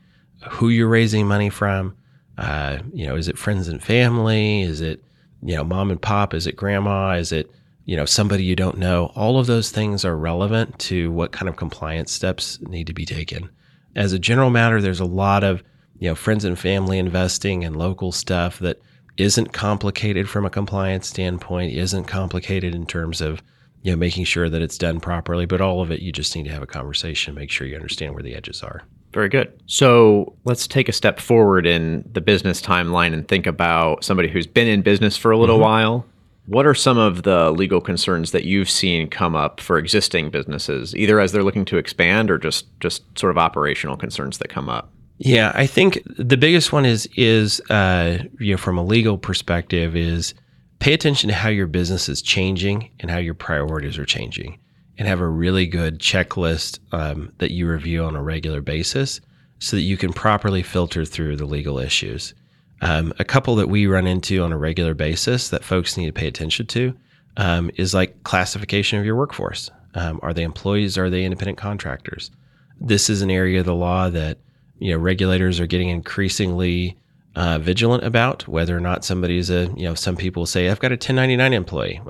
Who 0.50 0.68
you're 0.68 0.90
raising 0.90 1.28
money 1.28 1.50
from, 1.50 1.96
uh, 2.38 2.80
you 2.94 3.08
know, 3.08 3.16
is 3.16 3.30
it 3.30 3.38
friends 3.38 3.70
and 3.70 3.82
family? 3.82 4.64
Is 4.64 4.82
it, 4.82 5.02
you 5.42 5.56
know, 5.56 5.64
mom 5.64 5.92
and 5.92 6.02
pop? 6.02 6.34
Is 6.34 6.46
it 6.46 6.58
grandma? 6.58 7.14
Is 7.14 7.32
it 7.32 7.50
you 7.86 7.96
know 7.96 8.06
somebody 8.06 8.44
you 8.44 8.56
don't 8.56 8.78
know 8.78 9.12
all 9.16 9.40
of 9.40 9.48
those 9.48 9.72
things 9.72 10.06
are 10.06 10.16
relevant 10.16 10.78
to 10.80 11.12
what 11.12 11.32
kind 11.32 11.50
of 11.50 11.58
compliance 11.58 12.12
steps 12.12 12.60
need 12.62 12.88
to 12.88 12.94
be 12.94 13.06
taken 13.06 13.50
as 13.96 14.14
a 14.14 14.20
general 14.20 14.50
matter 14.50 14.82
there's 14.82 15.00
a 15.00 15.06
lot 15.06 15.44
of 15.44 15.64
you 16.02 16.10
know 16.10 16.16
friends 16.16 16.44
and 16.44 16.60
family 16.60 16.98
investing 16.98 17.64
and 17.64 17.78
local 17.78 18.12
stuff 18.12 18.60
that 18.60 18.82
isn't 19.16 19.54
complicated 19.54 20.30
from 20.30 20.46
a 20.46 20.50
compliance 20.50 21.08
standpoint 21.08 21.74
isn't 21.74 22.06
complicated 22.06 22.76
in 22.76 22.86
terms 22.86 23.22
of 23.22 23.42
you 23.84 23.92
know 23.92 23.98
making 23.98 24.26
sure 24.26 24.50
that 24.50 24.62
it's 24.62 24.78
done 24.78 25.00
properly 25.00 25.46
but 25.46 25.62
all 25.62 25.82
of 25.82 25.92
it 25.92 26.02
you 26.02 26.12
just 26.12 26.36
need 26.36 26.44
to 26.44 26.52
have 26.52 26.64
a 26.64 26.68
conversation 26.68 27.34
make 27.34 27.50
sure 27.50 27.66
you 27.66 27.76
understand 27.76 28.14
where 28.14 28.24
the 28.24 28.36
edges 28.36 28.62
are 28.62 28.84
very 29.14 29.28
good. 29.28 29.52
So 29.66 30.38
let's 30.46 30.68
take 30.68 30.88
a 30.88 30.94
step 30.94 31.20
forward 31.20 31.68
in 31.68 32.10
the 32.14 32.22
business 32.22 32.62
timeline 32.62 33.14
and 33.14 33.28
think 33.28 33.46
about 33.46 34.06
somebody 34.06 34.30
who's 34.30 34.48
been 34.48 34.70
in 34.70 34.84
business 34.84 35.18
for 35.18 35.32
a 35.32 35.38
little 35.38 35.58
mm-hmm. 35.58 35.64
while 35.64 36.06
what 36.48 36.66
are 36.66 36.74
some 36.74 36.98
of 36.98 37.24
the 37.24 37.52
legal 37.52 37.82
concerns 37.82 38.32
that 38.32 38.46
you've 38.46 38.70
seen 38.70 39.10
come 39.10 39.36
up 39.36 39.60
for 39.60 39.78
existing 39.78 40.32
businesses, 40.32 40.96
either 40.96 41.20
as 41.20 41.32
they're 41.32 41.44
looking 41.44 41.66
to 41.66 41.78
expand 41.78 42.32
or 42.32 42.38
just 42.38 42.66
just 42.80 43.04
sort 43.18 43.32
of 43.32 43.38
operational 43.38 43.96
concerns 43.96 44.38
that 44.40 44.50
come 44.50 44.70
up? 44.70 44.92
Yeah, 45.24 45.52
I 45.54 45.68
think 45.68 46.02
the 46.18 46.36
biggest 46.36 46.74
one 46.74 46.84
is 46.84 47.08
is 47.16 47.62
uh, 47.70 48.24
you 48.40 48.54
know 48.54 48.58
from 48.58 48.80
a 48.80 48.84
legal 48.84 49.20
perspective 49.20 49.96
is 49.96 50.34
pay 50.80 50.94
attention 50.94 51.28
to 51.28 51.36
how 51.36 51.50
your 51.50 51.68
business 51.68 52.10
is 52.10 52.24
changing 52.24 52.90
and 53.00 53.12
how 53.12 53.20
your 53.20 53.36
priorities 53.36 54.00
are 54.00 54.06
changing, 54.06 54.58
and 54.98 55.08
have 55.08 55.22
a 55.22 55.28
really 55.28 55.68
good 55.68 56.00
checklist 56.00 56.80
um, 56.92 57.32
that 57.38 57.52
you 57.52 57.70
review 57.70 58.04
on 58.04 58.16
a 58.16 58.24
regular 58.24 58.62
basis 58.62 59.22
so 59.60 59.76
that 59.76 59.84
you 59.84 59.96
can 59.96 60.12
properly 60.12 60.64
filter 60.64 61.06
through 61.06 61.36
the 61.36 61.46
legal 61.46 61.78
issues. 61.78 62.34
Um, 62.82 63.14
a 63.20 63.24
couple 63.24 63.56
that 63.58 63.70
we 63.70 63.86
run 63.86 64.08
into 64.08 64.42
on 64.42 64.52
a 64.52 64.58
regular 64.58 64.96
basis 64.96 65.50
that 65.50 65.64
folks 65.64 65.98
need 65.98 66.08
to 66.08 66.14
pay 66.14 66.26
attention 66.26 66.66
to 66.66 66.98
um, 67.38 67.70
is 67.76 67.94
like 67.94 68.24
classification 68.24 68.98
of 68.98 69.06
your 69.06 69.16
workforce. 69.16 69.70
Um, 69.94 70.20
are 70.24 70.34
they 70.34 70.42
employees? 70.42 70.98
Are 70.98 71.12
they 71.12 71.26
independent 71.26 71.60
contractors? 71.60 72.32
This 72.80 73.08
is 73.08 73.22
an 73.22 73.30
area 73.30 73.60
of 73.60 73.68
the 73.68 73.76
law 73.76 74.10
that 74.10 74.40
you 74.82 74.92
know 74.92 74.98
regulators 74.98 75.60
are 75.60 75.68
getting 75.68 75.90
increasingly 75.90 76.98
uh, 77.36 77.60
vigilant 77.60 78.04
about 78.04 78.48
whether 78.48 78.76
or 78.76 78.82
not 78.82 79.06
somebody's 79.06 79.50
a 79.50 79.72
you 79.78 79.84
know 79.84 79.96
some 79.96 80.18
people 80.18 80.46
say 80.46 80.70
I've 80.70 80.80
got 80.80 80.92
a 80.92 80.96
1099 80.96 81.54
employee. 81.54 82.02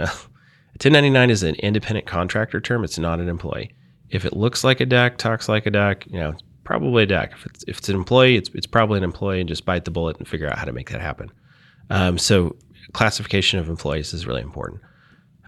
Well, 0.74 0.86
1099 0.86 1.30
is 1.30 1.44
an 1.44 1.56
independent 1.56 2.08
contractor 2.08 2.60
term. 2.62 2.84
It's 2.84 2.98
not 2.98 3.20
an 3.20 3.28
employee. 3.30 3.72
If 4.10 4.26
it 4.26 4.36
looks 4.36 4.64
like 4.64 4.80
a 4.80 4.86
duck, 4.86 5.18
talks 5.18 5.48
like 5.48 5.66
a 5.66 5.70
duck, 5.70 6.08
you 6.08 6.18
know, 6.18 6.34
probably 6.64 7.04
a 7.04 7.06
duck. 7.06 7.32
If 7.34 7.46
it's 7.46 7.64
if 7.68 7.78
it's 7.78 7.90
an 7.90 7.96
employee, 7.96 8.38
it's 8.38 8.50
it's 8.54 8.66
probably 8.66 8.98
an 8.98 9.04
employee, 9.04 9.42
and 9.42 9.50
just 9.50 9.66
bite 9.66 9.86
the 9.86 9.92
bullet 9.92 10.18
and 10.18 10.28
figure 10.28 10.48
out 10.50 10.58
how 10.58 10.66
to 10.66 10.72
make 10.72 10.90
that 10.90 11.02
happen. 11.02 11.30
Um, 11.90 12.18
so 12.18 12.56
classification 12.94 13.60
of 13.60 13.70
employees 13.70 14.14
is 14.14 14.26
really 14.26 14.42
important. 14.42 14.82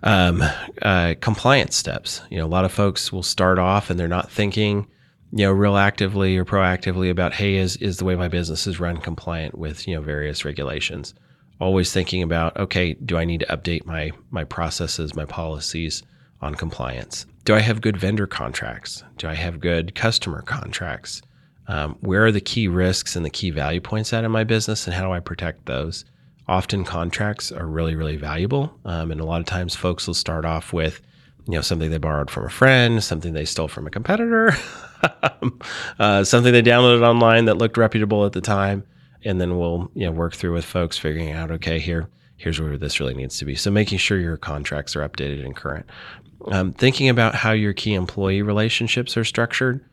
Um, 0.03 0.43
uh, 0.81 1.15
compliance 1.21 1.77
steps. 1.77 2.21
You 2.29 2.37
know, 2.37 2.45
a 2.45 2.47
lot 2.47 2.65
of 2.65 2.71
folks 2.73 3.11
will 3.11 3.23
start 3.23 3.57
off 3.57 3.89
and 3.89 3.97
they're 3.97 4.07
not 4.07 4.29
thinking, 4.29 4.87
you 5.35 5.47
know, 5.47 5.51
real 5.51 5.77
actively 5.77 6.37
or 6.37 6.45
proactively 6.45 7.09
about, 7.09 7.33
hey, 7.33 7.55
is 7.55 7.75
is 7.77 7.97
the 7.97 8.05
way 8.05 8.15
my 8.15 8.27
business 8.27 8.67
is 8.67 8.79
run 8.79 8.97
compliant 8.97 9.57
with 9.57 9.87
you 9.87 9.95
know 9.95 10.01
various 10.01 10.45
regulations? 10.45 11.15
Always 11.59 11.91
thinking 11.91 12.21
about, 12.21 12.55
okay, 12.57 12.93
do 12.93 13.17
I 13.17 13.25
need 13.25 13.39
to 13.39 13.47
update 13.47 13.85
my 13.87 14.11
my 14.29 14.43
processes, 14.43 15.15
my 15.15 15.25
policies 15.25 16.03
on 16.39 16.53
compliance? 16.53 17.25
Do 17.45 17.55
I 17.55 17.61
have 17.61 17.81
good 17.81 17.97
vendor 17.97 18.27
contracts? 18.27 19.03
Do 19.17 19.27
I 19.27 19.33
have 19.33 19.59
good 19.59 19.95
customer 19.95 20.43
contracts? 20.43 21.23
Um, 21.67 21.97
where 22.01 22.25
are 22.25 22.31
the 22.31 22.39
key 22.41 22.67
risks 22.67 23.15
and 23.15 23.25
the 23.25 23.29
key 23.31 23.49
value 23.49 23.81
points 23.81 24.13
at 24.13 24.23
in 24.23 24.31
my 24.31 24.43
business, 24.43 24.85
and 24.85 24.93
how 24.93 25.03
do 25.03 25.13
I 25.13 25.19
protect 25.19 25.65
those? 25.65 26.05
Often 26.47 26.83
contracts 26.83 27.51
are 27.51 27.65
really, 27.65 27.95
really 27.95 28.17
valuable, 28.17 28.77
um, 28.85 29.09
and 29.09 29.19
a 29.19 29.25
lot 29.25 29.39
of 29.39 29.47
times 29.47 29.75
folks 29.75 30.05
will 30.05 30.13
start 30.13 30.45
off 30.45 30.73
with, 30.73 31.01
you 31.45 31.53
know, 31.53 31.61
something 31.61 31.91
they 31.91 31.97
borrowed 31.97 32.29
from 32.29 32.45
a 32.45 32.49
friend, 32.49 33.03
something 33.03 33.33
they 33.33 33.45
stole 33.45 33.67
from 33.67 33.85
a 33.87 33.89
competitor, 33.89 34.55
uh, 35.99 36.23
something 36.23 36.53
they 36.53 36.61
downloaded 36.61 37.05
online 37.05 37.45
that 37.45 37.57
looked 37.57 37.77
reputable 37.77 38.25
at 38.25 38.31
the 38.31 38.41
time, 38.41 38.83
and 39.23 39.41
then 39.41 39.57
we'll 39.57 39.91
you 39.93 40.05
know 40.05 40.11
work 40.11 40.33
through 40.35 40.53
with 40.53 40.65
folks 40.65 40.97
figuring 40.97 41.31
out, 41.31 41.51
okay, 41.51 41.79
here 41.79 42.09
here's 42.37 42.59
where 42.59 42.77
this 42.77 42.99
really 42.99 43.13
needs 43.13 43.37
to 43.37 43.45
be. 43.45 43.55
So 43.55 43.71
making 43.71 43.99
sure 43.99 44.19
your 44.19 44.37
contracts 44.37 44.95
are 44.95 45.07
updated 45.07 45.45
and 45.45 45.55
current. 45.55 45.85
Um, 46.47 46.73
thinking 46.73 47.07
about 47.07 47.35
how 47.35 47.51
your 47.51 47.71
key 47.71 47.93
employee 47.93 48.41
relationships 48.41 49.15
are 49.15 49.23
structured 49.23 49.85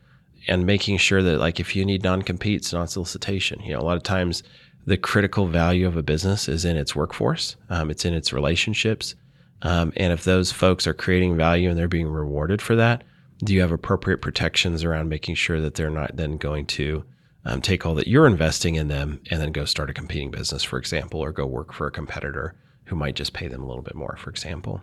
and 0.47 0.65
making 0.65 0.97
sure 0.97 1.21
that 1.23 1.39
like 1.39 1.59
if 1.59 1.75
you 1.75 1.85
need 1.85 2.03
non-competes 2.03 2.73
non-solicitation 2.73 3.61
you 3.61 3.73
know 3.73 3.79
a 3.79 3.83
lot 3.83 3.97
of 3.97 4.03
times 4.03 4.43
the 4.85 4.97
critical 4.97 5.47
value 5.47 5.87
of 5.87 5.95
a 5.95 6.03
business 6.03 6.49
is 6.49 6.65
in 6.65 6.77
its 6.77 6.95
workforce 6.95 7.55
um, 7.69 7.89
it's 7.89 8.05
in 8.05 8.13
its 8.13 8.33
relationships 8.33 9.15
um, 9.63 9.93
and 9.95 10.11
if 10.11 10.23
those 10.23 10.51
folks 10.51 10.87
are 10.87 10.93
creating 10.93 11.37
value 11.37 11.69
and 11.69 11.77
they're 11.77 11.87
being 11.87 12.07
rewarded 12.07 12.61
for 12.61 12.75
that 12.75 13.03
do 13.43 13.53
you 13.53 13.61
have 13.61 13.71
appropriate 13.71 14.21
protections 14.21 14.83
around 14.83 15.09
making 15.09 15.35
sure 15.35 15.61
that 15.61 15.75
they're 15.75 15.89
not 15.89 16.15
then 16.15 16.37
going 16.37 16.65
to 16.65 17.03
um, 17.45 17.61
take 17.61 17.85
all 17.85 17.95
that 17.95 18.07
you're 18.07 18.27
investing 18.27 18.75
in 18.75 18.87
them 18.87 19.19
and 19.31 19.41
then 19.41 19.51
go 19.51 19.65
start 19.65 19.89
a 19.89 19.93
competing 19.93 20.31
business 20.31 20.63
for 20.63 20.77
example 20.77 21.19
or 21.19 21.31
go 21.31 21.45
work 21.45 21.73
for 21.73 21.87
a 21.87 21.91
competitor 21.91 22.55
who 22.85 22.95
might 22.95 23.15
just 23.15 23.33
pay 23.33 23.47
them 23.47 23.63
a 23.63 23.67
little 23.67 23.83
bit 23.83 23.95
more 23.95 24.15
for 24.17 24.29
example 24.29 24.81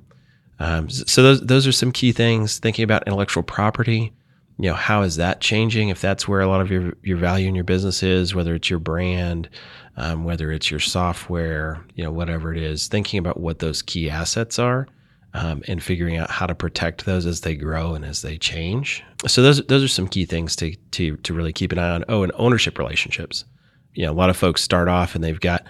um, 0.60 0.88
so 0.88 1.22
those 1.22 1.40
those 1.40 1.66
are 1.66 1.72
some 1.72 1.92
key 1.92 2.12
things. 2.12 2.58
Thinking 2.58 2.82
about 2.82 3.06
intellectual 3.06 3.42
property, 3.42 4.12
you 4.58 4.68
know, 4.68 4.74
how 4.74 5.02
is 5.02 5.16
that 5.16 5.40
changing? 5.40 5.88
If 5.88 6.00
that's 6.00 6.26
where 6.26 6.40
a 6.40 6.48
lot 6.48 6.60
of 6.60 6.70
your 6.70 6.94
your 7.02 7.16
value 7.16 7.48
in 7.48 7.54
your 7.54 7.64
business 7.64 8.02
is, 8.02 8.34
whether 8.34 8.54
it's 8.54 8.68
your 8.68 8.80
brand, 8.80 9.48
um, 9.96 10.24
whether 10.24 10.50
it's 10.50 10.70
your 10.70 10.80
software, 10.80 11.84
you 11.94 12.02
know, 12.02 12.10
whatever 12.10 12.52
it 12.52 12.62
is, 12.62 12.88
thinking 12.88 13.18
about 13.18 13.38
what 13.38 13.60
those 13.60 13.82
key 13.82 14.10
assets 14.10 14.58
are. 14.58 14.88
Um, 15.34 15.62
and 15.68 15.82
figuring 15.82 16.16
out 16.16 16.30
how 16.30 16.46
to 16.46 16.54
protect 16.54 17.04
those 17.04 17.26
as 17.26 17.42
they 17.42 17.54
grow 17.54 17.94
and 17.94 18.02
as 18.02 18.22
they 18.22 18.38
change. 18.38 19.04
So 19.26 19.42
those 19.42 19.64
those 19.66 19.84
are 19.84 19.88
some 19.88 20.08
key 20.08 20.24
things 20.24 20.56
to 20.56 20.74
to 20.92 21.16
to 21.18 21.34
really 21.34 21.52
keep 21.52 21.70
an 21.70 21.78
eye 21.78 21.90
on. 21.90 22.04
Oh, 22.08 22.22
and 22.22 22.32
ownership 22.36 22.78
relationships. 22.78 23.44
You 23.92 24.06
know, 24.06 24.12
a 24.12 24.14
lot 24.14 24.30
of 24.30 24.38
folks 24.38 24.62
start 24.62 24.88
off 24.88 25.14
and 25.14 25.22
they've 25.22 25.38
got 25.38 25.66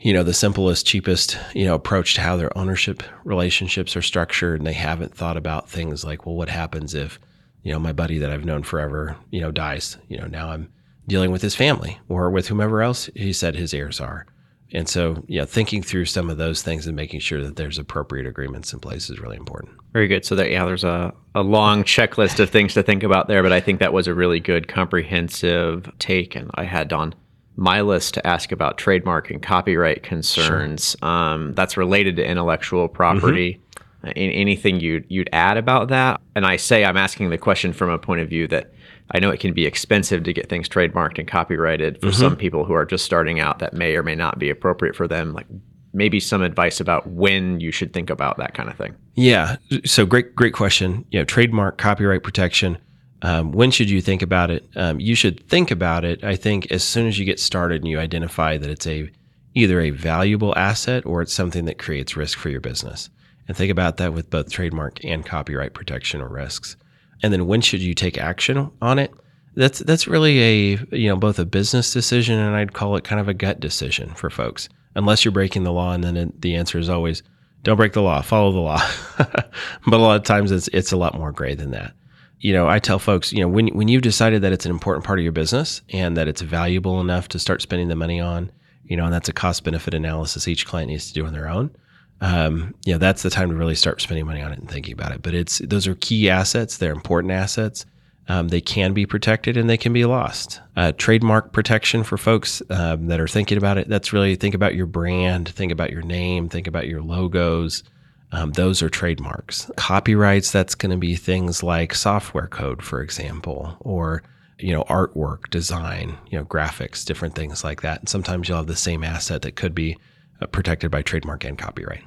you 0.00 0.14
know 0.14 0.22
the 0.22 0.32
simplest 0.32 0.86
cheapest 0.86 1.38
you 1.54 1.66
know 1.66 1.74
approach 1.74 2.14
to 2.14 2.22
how 2.22 2.36
their 2.36 2.56
ownership 2.56 3.02
relationships 3.24 3.94
are 3.94 4.02
structured 4.02 4.58
and 4.58 4.66
they 4.66 4.72
haven't 4.72 5.14
thought 5.14 5.36
about 5.36 5.68
things 5.68 6.04
like 6.04 6.24
well 6.24 6.34
what 6.34 6.48
happens 6.48 6.94
if 6.94 7.20
you 7.62 7.72
know 7.72 7.78
my 7.78 7.92
buddy 7.92 8.18
that 8.18 8.30
i've 8.30 8.44
known 8.44 8.62
forever 8.62 9.16
you 9.30 9.40
know 9.40 9.50
dies 9.50 9.96
you 10.08 10.18
know 10.18 10.26
now 10.26 10.50
i'm 10.50 10.70
dealing 11.06 11.30
with 11.30 11.42
his 11.42 11.54
family 11.54 11.98
or 12.08 12.30
with 12.30 12.48
whomever 12.48 12.82
else 12.82 13.10
he 13.14 13.32
said 13.32 13.54
his 13.54 13.74
heirs 13.74 14.00
are 14.00 14.26
and 14.72 14.88
so 14.88 15.22
yeah 15.26 15.44
thinking 15.44 15.82
through 15.82 16.04
some 16.04 16.30
of 16.30 16.36
those 16.36 16.62
things 16.62 16.86
and 16.86 16.94
making 16.94 17.20
sure 17.20 17.42
that 17.42 17.56
there's 17.56 17.78
appropriate 17.78 18.26
agreements 18.26 18.72
in 18.72 18.78
place 18.78 19.10
is 19.10 19.18
really 19.18 19.36
important 19.36 19.72
very 19.92 20.06
good 20.06 20.24
so 20.24 20.34
that 20.34 20.50
yeah 20.50 20.64
there's 20.64 20.84
a, 20.84 21.12
a 21.34 21.42
long 21.42 21.82
checklist 21.82 22.38
of 22.38 22.50
things 22.50 22.74
to 22.74 22.82
think 22.82 23.02
about 23.02 23.28
there 23.28 23.42
but 23.42 23.52
i 23.52 23.60
think 23.60 23.80
that 23.80 23.92
was 23.92 24.06
a 24.06 24.14
really 24.14 24.40
good 24.40 24.68
comprehensive 24.68 25.90
take 25.98 26.36
and 26.36 26.50
i 26.54 26.64
had 26.64 26.92
on 26.92 27.14
my 27.60 27.82
list 27.82 28.14
to 28.14 28.26
ask 28.26 28.52
about 28.52 28.78
trademark 28.78 29.30
and 29.30 29.42
copyright 29.42 30.02
concerns. 30.02 30.96
Sure. 30.98 31.08
Um, 31.08 31.54
that's 31.54 31.76
related 31.76 32.16
to 32.16 32.24
intellectual 32.24 32.88
property. 32.88 33.54
Mm-hmm. 33.54 33.69
Anything 34.16 34.80
you'd 34.80 35.04
you'd 35.08 35.28
add 35.32 35.56
about 35.56 35.88
that? 35.88 36.20
And 36.34 36.46
I 36.46 36.56
say 36.56 36.84
I'm 36.84 36.96
asking 36.96 37.30
the 37.30 37.38
question 37.38 37.72
from 37.72 37.90
a 37.90 37.98
point 37.98 38.20
of 38.20 38.28
view 38.28 38.46
that 38.48 38.72
I 39.10 39.18
know 39.18 39.30
it 39.30 39.40
can 39.40 39.52
be 39.52 39.66
expensive 39.66 40.22
to 40.24 40.32
get 40.32 40.48
things 40.48 40.68
trademarked 40.68 41.18
and 41.18 41.28
copyrighted 41.28 42.00
for 42.00 42.08
mm-hmm. 42.08 42.20
some 42.20 42.36
people 42.36 42.64
who 42.64 42.72
are 42.72 42.86
just 42.86 43.04
starting 43.04 43.40
out. 43.40 43.58
That 43.58 43.74
may 43.74 43.96
or 43.96 44.02
may 44.02 44.14
not 44.14 44.38
be 44.38 44.48
appropriate 44.48 44.96
for 44.96 45.06
them. 45.06 45.32
Like 45.32 45.46
maybe 45.92 46.20
some 46.20 46.42
advice 46.42 46.80
about 46.80 47.06
when 47.08 47.60
you 47.60 47.72
should 47.72 47.92
think 47.92 48.10
about 48.10 48.38
that 48.38 48.54
kind 48.54 48.68
of 48.68 48.76
thing. 48.76 48.94
Yeah. 49.14 49.56
So 49.84 50.06
great, 50.06 50.34
great 50.34 50.54
question. 50.54 51.04
You 51.10 51.18
know, 51.18 51.24
trademark 51.24 51.78
copyright 51.78 52.22
protection 52.22 52.78
um, 53.22 53.52
when 53.52 53.70
should 53.70 53.90
you 53.90 54.00
think 54.00 54.22
about 54.22 54.50
it? 54.50 54.68
Um, 54.76 54.98
you 55.00 55.14
should 55.14 55.46
think 55.48 55.70
about 55.70 56.04
it. 56.04 56.24
I 56.24 56.36
think 56.36 56.70
as 56.70 56.82
soon 56.82 57.06
as 57.06 57.18
you 57.18 57.24
get 57.24 57.38
started 57.38 57.82
and 57.82 57.90
you 57.90 57.98
identify 57.98 58.56
that 58.56 58.70
it's 58.70 58.86
a 58.86 59.10
either 59.54 59.80
a 59.80 59.90
valuable 59.90 60.56
asset 60.56 61.04
or 61.04 61.22
it's 61.22 61.32
something 61.32 61.64
that 61.64 61.78
creates 61.78 62.16
risk 62.16 62.38
for 62.38 62.48
your 62.48 62.60
business, 62.60 63.10
and 63.50 63.56
think 63.56 63.72
about 63.72 63.96
that 63.96 64.14
with 64.14 64.30
both 64.30 64.48
trademark 64.48 65.04
and 65.04 65.26
copyright 65.26 65.74
protection 65.74 66.20
or 66.20 66.28
risks. 66.28 66.76
And 67.20 67.32
then 67.32 67.48
when 67.48 67.60
should 67.62 67.80
you 67.80 67.94
take 67.94 68.16
action 68.16 68.70
on 68.80 69.00
it? 69.00 69.12
That's 69.56 69.80
that's 69.80 70.06
really 70.06 70.38
a 70.38 70.78
you 70.92 71.08
know 71.08 71.16
both 71.16 71.40
a 71.40 71.44
business 71.44 71.92
decision 71.92 72.38
and 72.38 72.54
I'd 72.54 72.74
call 72.74 72.94
it 72.94 73.02
kind 73.02 73.20
of 73.20 73.26
a 73.26 73.34
gut 73.34 73.58
decision 73.58 74.14
for 74.14 74.30
folks. 74.30 74.68
Unless 74.94 75.24
you're 75.24 75.32
breaking 75.32 75.64
the 75.64 75.72
law, 75.72 75.90
and 75.90 76.04
then 76.04 76.16
it, 76.16 76.40
the 76.40 76.54
answer 76.54 76.78
is 76.78 76.88
always 76.88 77.24
don't 77.64 77.76
break 77.76 77.92
the 77.92 78.02
law, 78.02 78.22
follow 78.22 78.52
the 78.52 78.60
law. 78.60 78.80
but 79.18 79.52
a 79.92 79.96
lot 79.96 80.14
of 80.14 80.22
times 80.22 80.52
it's 80.52 80.68
it's 80.68 80.92
a 80.92 80.96
lot 80.96 81.18
more 81.18 81.32
gray 81.32 81.56
than 81.56 81.72
that 81.72 81.92
you 82.38 82.52
know, 82.52 82.68
I 82.68 82.78
tell 82.78 83.00
folks, 83.00 83.32
you 83.32 83.40
know, 83.40 83.48
when 83.48 83.66
when 83.68 83.88
you've 83.88 84.02
decided 84.02 84.42
that 84.42 84.52
it's 84.52 84.64
an 84.64 84.70
important 84.70 85.04
part 85.04 85.18
of 85.18 85.24
your 85.24 85.32
business 85.32 85.82
and 85.90 86.16
that 86.16 86.28
it's 86.28 86.40
valuable 86.40 87.00
enough 87.00 87.26
to 87.30 87.40
start 87.40 87.62
spending 87.62 87.88
the 87.88 87.96
money 87.96 88.20
on, 88.20 88.52
you 88.84 88.96
know, 88.96 89.06
and 89.06 89.12
that's 89.12 89.28
a 89.28 89.32
cost 89.32 89.64
benefit 89.64 89.92
analysis 89.92 90.46
each 90.46 90.66
client 90.66 90.88
needs 90.88 91.08
to 91.08 91.14
do 91.14 91.26
on 91.26 91.32
their 91.32 91.48
own. 91.48 91.74
Um, 92.20 92.74
you 92.84 92.92
know, 92.92 92.98
that's 92.98 93.22
the 93.22 93.30
time 93.30 93.50
to 93.50 93.56
really 93.56 93.74
start 93.74 94.00
spending 94.00 94.26
money 94.26 94.42
on 94.42 94.52
it 94.52 94.58
and 94.58 94.70
thinking 94.70 94.92
about 94.92 95.12
it. 95.12 95.22
But 95.22 95.34
it's 95.34 95.58
those 95.58 95.86
are 95.86 95.94
key 95.94 96.28
assets; 96.28 96.76
they're 96.76 96.92
important 96.92 97.32
assets. 97.32 97.86
Um, 98.28 98.46
they 98.46 98.60
can 98.60 98.92
be 98.92 99.06
protected 99.06 99.56
and 99.56 99.68
they 99.68 99.76
can 99.76 99.92
be 99.92 100.04
lost. 100.04 100.60
Uh, 100.76 100.92
trademark 100.92 101.52
protection 101.52 102.04
for 102.04 102.16
folks 102.16 102.62
um, 102.70 103.08
that 103.08 103.18
are 103.18 103.26
thinking 103.26 103.58
about 103.58 103.76
it. 103.76 103.88
That's 103.88 104.12
really 104.12 104.36
think 104.36 104.54
about 104.54 104.76
your 104.76 104.86
brand, 104.86 105.48
think 105.48 105.72
about 105.72 105.90
your 105.90 106.02
name, 106.02 106.48
think 106.48 106.68
about 106.68 106.86
your 106.86 107.02
logos. 107.02 107.82
Um, 108.30 108.52
those 108.52 108.82
are 108.82 108.88
trademarks. 108.88 109.68
Copyrights, 109.76 110.52
that's 110.52 110.76
going 110.76 110.92
to 110.92 110.96
be 110.96 111.16
things 111.16 111.64
like 111.64 111.92
software 111.92 112.46
code, 112.46 112.82
for 112.84 113.02
example, 113.02 113.76
or 113.80 114.22
you 114.60 114.72
know 114.72 114.84
artwork, 114.84 115.50
design, 115.50 116.16
you 116.30 116.38
know 116.38 116.44
graphics, 116.44 117.04
different 117.04 117.34
things 117.34 117.64
like 117.64 117.82
that. 117.82 117.98
And 117.98 118.08
sometimes 118.08 118.48
you'll 118.48 118.58
have 118.58 118.68
the 118.68 118.76
same 118.76 119.02
asset 119.02 119.42
that 119.42 119.56
could 119.56 119.74
be 119.74 119.98
uh, 120.40 120.46
protected 120.46 120.92
by 120.92 121.02
trademark 121.02 121.44
and 121.44 121.58
copyright. 121.58 122.04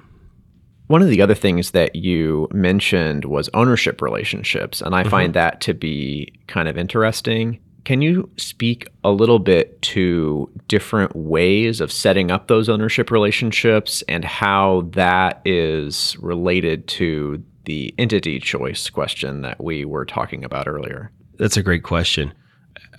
One 0.87 1.01
of 1.01 1.07
the 1.07 1.21
other 1.21 1.35
things 1.35 1.71
that 1.71 1.95
you 1.95 2.47
mentioned 2.51 3.25
was 3.25 3.49
ownership 3.53 4.01
relationships, 4.01 4.81
and 4.81 4.93
I 4.93 5.01
mm-hmm. 5.01 5.09
find 5.09 5.33
that 5.33 5.61
to 5.61 5.73
be 5.73 6.33
kind 6.47 6.67
of 6.67 6.77
interesting. 6.77 7.59
Can 7.85 8.01
you 8.01 8.29
speak 8.37 8.87
a 9.03 9.11
little 9.11 9.39
bit 9.39 9.81
to 9.81 10.49
different 10.67 11.15
ways 11.15 11.81
of 11.81 11.91
setting 11.91 12.31
up 12.31 12.47
those 12.47 12.69
ownership 12.69 13.11
relationships 13.11 14.03
and 14.07 14.23
how 14.23 14.89
that 14.91 15.41
is 15.45 16.17
related 16.19 16.87
to 16.89 17.43
the 17.65 17.93
entity 17.97 18.39
choice 18.39 18.89
question 18.89 19.41
that 19.41 19.61
we 19.63 19.85
were 19.85 20.05
talking 20.05 20.43
about 20.43 20.67
earlier? 20.67 21.11
That's 21.37 21.57
a 21.57 21.63
great 21.63 21.83
question. 21.83 22.33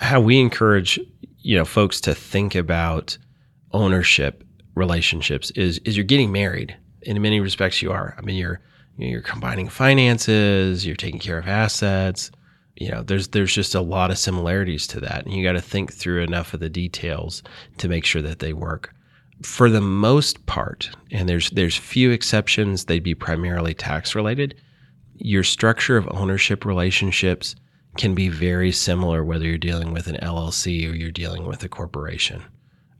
How 0.00 0.21
we 0.21 0.38
encourage, 0.38 0.99
you 1.41 1.57
know, 1.57 1.64
folks 1.64 2.00
to 2.03 2.14
think 2.14 2.55
about 2.55 3.17
ownership 3.73 4.45
relationships 4.75 5.50
is 5.53 5.79
is 5.85 5.97
you're 5.97 6.05
getting 6.05 6.33
married. 6.33 6.76
In 7.04 7.20
many 7.23 7.40
respects 7.40 7.82
you 7.82 7.92
are. 7.92 8.14
I 8.18 8.23
mean 8.23 8.37
you're 8.37 8.61
you're 8.96 9.23
combining 9.23 9.68
finances, 9.68 10.87
you're 10.87 10.96
taking 10.96 11.18
care 11.18 11.38
of 11.38 11.49
assets, 11.49 12.30
you 12.76 12.90
know, 12.90 13.02
there's 13.02 13.28
there's 13.28 13.54
just 13.54 13.75
a 13.75 13.80
lot 13.80 14.11
of 14.11 14.18
similarities 14.18 14.87
to 14.88 15.00
that, 15.00 15.25
and 15.25 15.34
you 15.34 15.44
got 15.44 15.52
to 15.52 15.61
think 15.61 15.92
through 15.92 16.23
enough 16.23 16.54
of 16.54 16.61
the 16.61 16.68
details 16.68 17.42
to 17.78 17.88
make 17.88 18.04
sure 18.04 18.23
that 18.23 18.40
they 18.40 18.52
work. 18.52 18.92
For 19.42 19.70
the 19.70 19.80
most 19.80 20.44
part, 20.46 20.90
and 21.12 21.28
there's 21.28 21.50
there's 21.50 21.76
few 21.76 22.11
exceptions, 22.11 22.84
they'd 22.84 23.02
be 23.02 23.14
primarily 23.14 23.75
tax 23.75 24.14
related. 24.14 24.61
Your 25.16 25.44
structure 25.44 25.96
of 25.96 26.08
ownership 26.11 26.64
relationships 26.64 27.54
can 27.96 28.14
be 28.14 28.28
very 28.28 28.73
similar 28.73 29.25
whether 29.25 29.44
you're 29.44 29.56
dealing 29.56 29.92
with 29.92 30.08
an 30.08 30.16
LLC 30.16 30.90
or 30.90 30.94
you're 30.94 31.12
dealing 31.12 31.46
with 31.46 31.62
a 31.62 31.68
corporation. 31.68 32.42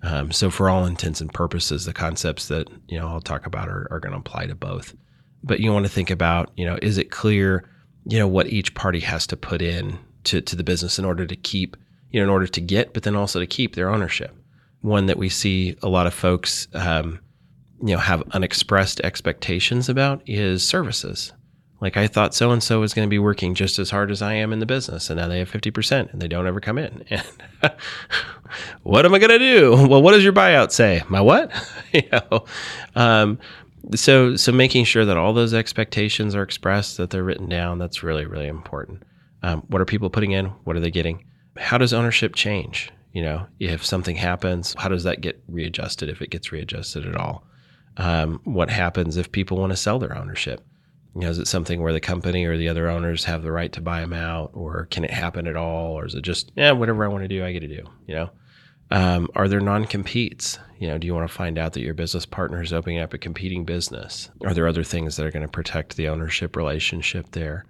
Um, 0.05 0.31
so, 0.31 0.51
for 0.51 0.69
all 0.69 0.85
intents 0.87 1.21
and 1.21 1.33
purposes, 1.33 1.87
the 1.87 1.93
concepts 1.93 2.49
that 2.49 2.69
you 2.89 2.99
know 2.99 3.09
I'll 3.09 3.21
talk 3.21 3.47
about 3.47 3.69
are, 3.69 3.89
are 3.91 4.01
going 4.01 4.13
to 4.13 4.19
apply 4.19 4.47
to 4.47 4.55
both. 4.55 4.95
But 5.43 5.61
you 5.61 5.73
want 5.73 5.85
to 5.85 5.93
think 5.93 6.11
about, 6.11 6.51
you 6.57 6.65
know, 6.65 6.79
is 6.81 6.97
it 6.97 7.11
clear 7.11 7.69
you 8.07 8.19
know 8.19 8.29
what 8.29 8.49
each 8.49 8.75
party 8.75 9.01
has 9.01 9.27
to 9.29 9.37
put 9.37 9.63
in 9.63 9.99
to, 10.25 10.41
to 10.41 10.57
the 10.57 10.65
business 10.65 10.99
in 10.99 11.05
order 11.05 11.27
to 11.27 11.37
keep 11.37 11.77
you 12.11 12.21
know 12.21 12.25
in 12.25 12.31
order 12.31 12.47
to 12.47 12.61
get 12.61 12.93
but 12.93 13.03
then 13.03 13.17
also 13.17 13.41
to 13.41 13.47
keep 13.47 13.75
their 13.75 13.91
ownership 13.91 14.37
one 14.81 15.07
that 15.07 15.19
we 15.19 15.29
see 15.29 15.77
a 15.83 15.89
lot 15.89 16.07
of 16.07 16.15
folks 16.15 16.69
um, 16.75 17.19
you 17.81 17.95
know 17.95 17.99
have 17.99 18.23
unexpressed 18.33 19.01
expectations 19.01 19.89
about 19.89 20.23
is 20.27 20.67
services 20.67 21.33
like 21.85 21.99
i 21.99 22.07
thought 22.07 22.35
so 22.35 22.51
and 22.51 22.63
so 22.63 22.81
was 22.81 22.95
going 22.95 23.07
to 23.07 23.11
be 23.11 23.19
working 23.19 23.55
just 23.55 23.79
as 23.79 23.91
hard 23.91 24.11
as 24.11 24.23
i 24.23 24.33
am 24.33 24.55
in 24.55 24.59
the 24.59 24.67
business 24.67 25.11
and 25.11 25.21
now 25.21 25.29
they 25.29 25.39
have 25.39 25.51
50% 25.51 26.11
and 26.11 26.21
they 26.21 26.27
don't 26.27 26.47
ever 26.47 26.61
come 26.61 26.79
in. 26.79 27.05
And 27.11 27.23
what 28.83 29.05
am 29.05 29.15
i 29.15 29.19
going 29.19 29.31
to 29.31 29.39
do? 29.39 29.87
Well 29.87 30.03
what 30.03 30.13
does 30.13 30.25
your 30.25 30.33
buyout 30.33 30.73
say? 30.73 31.03
My 31.09 31.21
what? 31.21 31.53
You 31.93 32.03
know? 32.11 32.45
Um, 32.97 33.39
so 33.95 34.35
so 34.35 34.51
making 34.51 34.85
sure 34.87 35.05
that 35.05 35.17
all 35.17 35.33
those 35.33 35.55
expectations 35.55 36.35
are 36.35 36.43
expressed 36.43 36.97
that 36.97 37.11
they're 37.11 37.23
written 37.23 37.49
down 37.49 37.79
that's 37.79 38.03
really 38.03 38.25
really 38.25 38.49
important. 38.49 39.03
Um, 39.43 39.63
what 39.69 39.81
are 39.83 39.85
people 39.85 40.09
putting 40.09 40.33
in? 40.33 40.47
What 40.65 40.75
are 40.75 40.81
they 40.81 40.91
getting? 40.91 41.25
How 41.59 41.77
does 41.77 41.93
ownership 41.93 42.35
change? 42.35 42.91
You 43.13 43.23
know 43.23 43.47
if 43.61 43.85
something 43.85 44.17
happens 44.17 44.75
how 44.79 44.89
does 44.89 45.05
that 45.05 45.21
get 45.21 45.43
readjusted 45.49 46.09
if 46.09 46.23
it 46.23 46.31
gets 46.31 46.51
readjusted 46.51 47.07
at 47.07 47.17
all? 47.17 47.45
Um, 47.99 48.41
what 48.45 48.71
happens 48.71 49.19
if 49.19 49.31
people 49.31 49.59
want 49.59 49.71
to 49.71 49.77
sell 49.77 49.99
their 49.99 50.17
ownership 50.17 50.65
you 51.15 51.23
know 51.23 51.31
is 51.31 51.39
it 51.39 51.47
something 51.47 51.83
where 51.83 51.93
the 51.93 52.01
company 52.01 52.45
or 52.45 52.57
the 52.57 52.69
other 52.69 52.89
owners 52.89 53.25
have 53.25 53.43
the 53.43 53.53
right 53.53 53.73
to 53.73 53.81
buy 53.81 54.01
them 54.01 54.13
out 54.13 54.51
or 54.55 54.87
can 54.87 55.05
it 55.05 55.11
happen 55.11 55.47
at 55.47 55.57
all 55.57 55.99
or 55.99 56.07
is 56.07 56.15
it 56.15 56.23
just 56.23 56.53
yeah 56.57 56.73
whatever 56.73 57.05
i 57.05 57.09
want 57.09 57.23
to 57.23 57.29
do 57.29 57.45
i 57.45 57.53
get 57.53 57.61
to 57.61 57.69
do 57.69 57.83
you 58.07 58.15
know 58.15 58.31
um, 58.91 59.29
are 59.35 59.49
there 59.49 59.61
non 59.61 59.87
competes? 59.87 60.59
You 60.79 60.89
know, 60.89 60.99
do 60.99 61.07
you 61.07 61.15
want 61.15 61.29
to 61.29 61.35
find 61.35 61.59
out 61.59 61.73
that 61.73 61.83
your 61.83 61.95
business 61.95 62.27
partner 62.27 62.63
is 62.63 62.73
opening 62.73 62.99
up 62.99 63.15
a 63.15 63.19
competing 63.19 63.65
business? 63.65 64.31
Are 64.45 64.55
there 64.55 64.69
other 64.69 64.85
things 64.85 65.17
that 65.17 65.27
are 65.27 65.31
going 65.31 65.43
to 65.43 65.49
protect 65.49 65.97
the 65.97 66.09
ownership 66.09 66.57
relationship 66.57 67.31
there? 67.33 67.65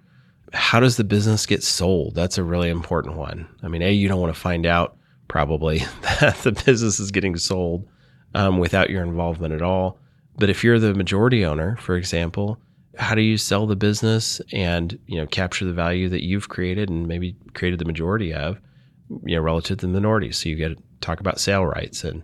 How 0.53 0.79
does 0.79 0.97
the 0.97 1.03
business 1.03 1.45
get 1.45 1.63
sold? 1.63 2.15
That's 2.15 2.37
a 2.37 2.43
really 2.43 2.69
important 2.69 3.15
one. 3.15 3.47
I 3.63 3.67
mean, 3.67 3.81
A, 3.81 3.91
you 3.91 4.07
don't 4.07 4.21
want 4.21 4.33
to 4.33 4.39
find 4.39 4.65
out 4.65 4.97
probably 5.27 5.79
that 6.01 6.37
the 6.43 6.51
business 6.51 6.99
is 6.99 7.11
getting 7.11 7.37
sold 7.37 7.87
um, 8.33 8.57
without 8.57 8.89
your 8.89 9.03
involvement 9.03 9.53
at 9.53 9.61
all. 9.61 9.99
But 10.37 10.49
if 10.49 10.63
you're 10.63 10.79
the 10.79 10.93
majority 10.93 11.45
owner, 11.45 11.77
for 11.77 11.95
example, 11.95 12.59
how 12.97 13.15
do 13.15 13.21
you 13.21 13.37
sell 13.37 13.67
the 13.67 13.75
business 13.75 14.41
and 14.51 14.97
you 15.07 15.17
know 15.17 15.27
capture 15.27 15.65
the 15.65 15.73
value 15.73 16.09
that 16.09 16.23
you've 16.23 16.49
created 16.49 16.89
and 16.89 17.07
maybe 17.07 17.35
created 17.53 17.79
the 17.79 17.85
majority 17.85 18.33
of, 18.33 18.59
you 19.25 19.35
know, 19.35 19.41
relative 19.41 19.77
to 19.79 19.87
the 19.87 19.91
minority? 19.93 20.31
So 20.31 20.49
you 20.49 20.55
get 20.55 20.77
to 20.77 20.83
talk 21.01 21.19
about 21.19 21.39
sale 21.39 21.65
rights 21.65 22.03
and 22.03 22.23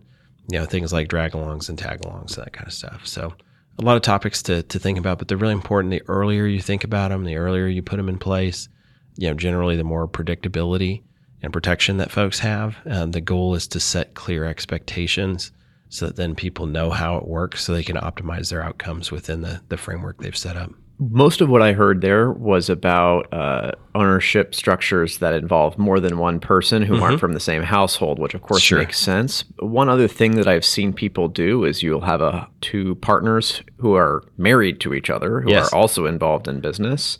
you 0.49 0.59
know 0.59 0.65
things 0.65 0.91
like 0.91 1.07
drag-alongs 1.07 1.69
and 1.69 1.77
tag-alongs, 1.77 2.37
and 2.37 2.45
that 2.45 2.53
kind 2.53 2.67
of 2.67 2.73
stuff. 2.73 3.05
So 3.05 3.33
a 3.79 3.83
lot 3.83 3.95
of 3.95 4.01
topics 4.01 4.41
to 4.43 4.63
to 4.63 4.79
think 4.79 4.97
about, 4.97 5.17
but 5.17 5.27
they're 5.27 5.37
really 5.37 5.53
important. 5.53 5.91
The 5.91 6.03
earlier 6.07 6.45
you 6.45 6.61
think 6.61 6.83
about 6.83 7.09
them, 7.09 7.23
the 7.23 7.37
earlier 7.37 7.67
you 7.67 7.81
put 7.81 7.97
them 7.97 8.09
in 8.09 8.17
place, 8.17 8.69
you 9.17 9.27
know, 9.27 9.33
generally 9.33 9.75
the 9.75 9.83
more 9.83 10.07
predictability 10.07 11.03
and 11.41 11.51
protection 11.51 11.97
that 11.97 12.11
folks 12.11 12.39
have. 12.39 12.77
Um, 12.85 13.11
the 13.11 13.21
goal 13.21 13.55
is 13.55 13.67
to 13.69 13.79
set 13.79 14.13
clear 14.13 14.45
expectations 14.45 15.51
so 15.91 16.07
that 16.07 16.15
then 16.15 16.33
people 16.33 16.65
know 16.65 16.89
how 16.89 17.17
it 17.17 17.27
works 17.27 17.63
so 17.63 17.73
they 17.73 17.83
can 17.83 17.97
optimize 17.97 18.49
their 18.49 18.63
outcomes 18.63 19.11
within 19.11 19.41
the, 19.41 19.61
the 19.69 19.77
framework 19.77 20.17
they've 20.17 20.35
set 20.35 20.57
up 20.57 20.71
most 21.09 21.41
of 21.41 21.49
what 21.49 21.63
I 21.63 21.73
heard 21.73 22.01
there 22.01 22.31
was 22.31 22.69
about 22.69 23.33
uh, 23.33 23.71
ownership 23.95 24.53
structures 24.53 25.17
that 25.17 25.33
involve 25.33 25.79
more 25.79 25.99
than 25.99 26.19
one 26.19 26.39
person 26.39 26.83
who 26.83 26.93
mm-hmm. 26.93 27.03
aren't 27.03 27.19
from 27.19 27.33
the 27.33 27.39
same 27.39 27.63
household, 27.63 28.19
which 28.19 28.35
of 28.35 28.43
course 28.43 28.61
sure. 28.61 28.77
makes 28.77 28.99
sense. 28.99 29.43
One 29.57 29.89
other 29.89 30.07
thing 30.07 30.35
that 30.35 30.47
I've 30.47 30.63
seen 30.63 30.93
people 30.93 31.27
do 31.27 31.65
is 31.65 31.81
you'll 31.81 32.01
have 32.01 32.21
a 32.21 32.47
two 32.61 32.95
partners 32.95 33.63
who 33.77 33.95
are 33.95 34.23
married 34.37 34.79
to 34.81 34.93
each 34.93 35.09
other 35.09 35.41
who 35.41 35.49
yes. 35.49 35.73
are 35.73 35.75
also 35.75 36.05
involved 36.05 36.47
in 36.47 36.59
business. 36.59 37.17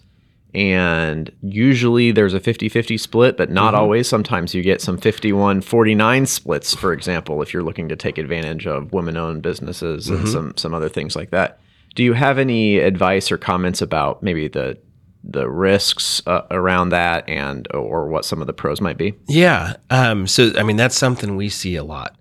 And 0.54 1.32
usually 1.42 2.12
there's 2.12 2.34
a 2.34 2.40
50 2.40 2.68
50 2.68 2.98
split, 2.98 3.38
but 3.38 3.50
not 3.50 3.74
mm-hmm. 3.74 3.82
always. 3.82 4.10
Sometimes 4.10 4.54
you 4.54 4.62
get 4.62 4.82
some 4.82 4.98
51 4.98 5.62
49 5.62 6.26
splits, 6.26 6.76
for 6.76 6.92
example, 6.92 7.42
if 7.42 7.54
you're 7.54 7.64
looking 7.64 7.88
to 7.90 7.96
take 7.96 8.18
advantage 8.18 8.68
of 8.68 8.92
women 8.92 9.18
owned 9.18 9.42
businesses 9.42 10.08
mm-hmm. 10.08 10.16
and 10.18 10.30
some, 10.30 10.58
some 10.58 10.74
other 10.74 10.90
things 10.90 11.16
like 11.16 11.32
that. 11.32 11.60
Do 11.96 12.04
you 12.04 12.14
have 12.14 12.38
any 12.38 12.80
advice 12.80 13.32
or 13.32 13.38
comments 13.38 13.82
about 13.82 14.24
maybe 14.24 14.48
the 14.48 14.78
the 15.24 15.48
risks 15.48 16.22
uh, 16.26 16.42
around 16.50 16.90
that 16.90 17.30
and 17.30 17.68
or 17.74 18.08
what 18.08 18.26
some 18.26 18.42
of 18.42 18.48
the 18.48 18.54
pros 18.54 18.82
might 18.82 18.98
be? 18.98 19.14
Yeah. 19.28 19.76
Um, 19.90 20.28
so 20.28 20.52
I 20.58 20.64
mean 20.64 20.78
that's 20.78 20.98
something 20.98 21.36
we 21.36 21.50
see 21.50 21.76
a 21.76 21.84
lot, 21.84 22.16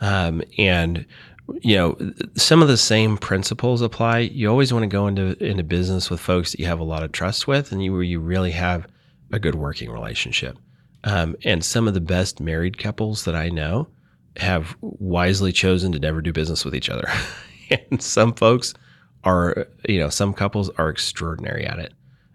um, 0.00 0.42
and 0.58 1.06
you 1.60 1.76
know 1.76 1.96
some 2.36 2.62
of 2.62 2.68
the 2.68 2.76
same 2.76 3.16
principles 3.16 3.82
apply. 3.82 4.18
You 4.20 4.48
always 4.50 4.72
want 4.72 4.84
to 4.84 4.88
go 4.88 5.06
into 5.06 5.36
into 5.44 5.62
business 5.62 6.10
with 6.10 6.20
folks 6.20 6.52
that 6.52 6.60
you 6.60 6.66
have 6.66 6.80
a 6.80 6.84
lot 6.84 7.02
of 7.02 7.12
trust 7.12 7.46
with, 7.46 7.72
and 7.72 7.82
you 7.82 7.92
where 7.92 8.02
you 8.02 8.20
really 8.20 8.52
have 8.52 8.86
a 9.32 9.38
good 9.38 9.54
working 9.54 9.90
relationship. 9.90 10.58
Um, 11.04 11.36
and 11.44 11.62
some 11.62 11.86
of 11.86 11.94
the 11.94 12.00
best 12.00 12.40
married 12.40 12.78
couples 12.78 13.24
that 13.24 13.34
I 13.34 13.50
know 13.50 13.88
have 14.36 14.76
wisely 14.80 15.52
chosen 15.52 15.92
to 15.92 15.98
never 15.98 16.22
do 16.22 16.32
business 16.32 16.64
with 16.64 16.74
each 16.74 16.88
other. 16.88 17.06
and 17.70 18.02
some 18.02 18.32
folks 18.32 18.74
are 19.24 19.66
you 19.88 19.98
know 19.98 20.08
some 20.08 20.32
couples 20.32 20.70
are 20.70 20.88
extraordinary 20.88 21.66
at 21.66 21.78
it 21.78 21.92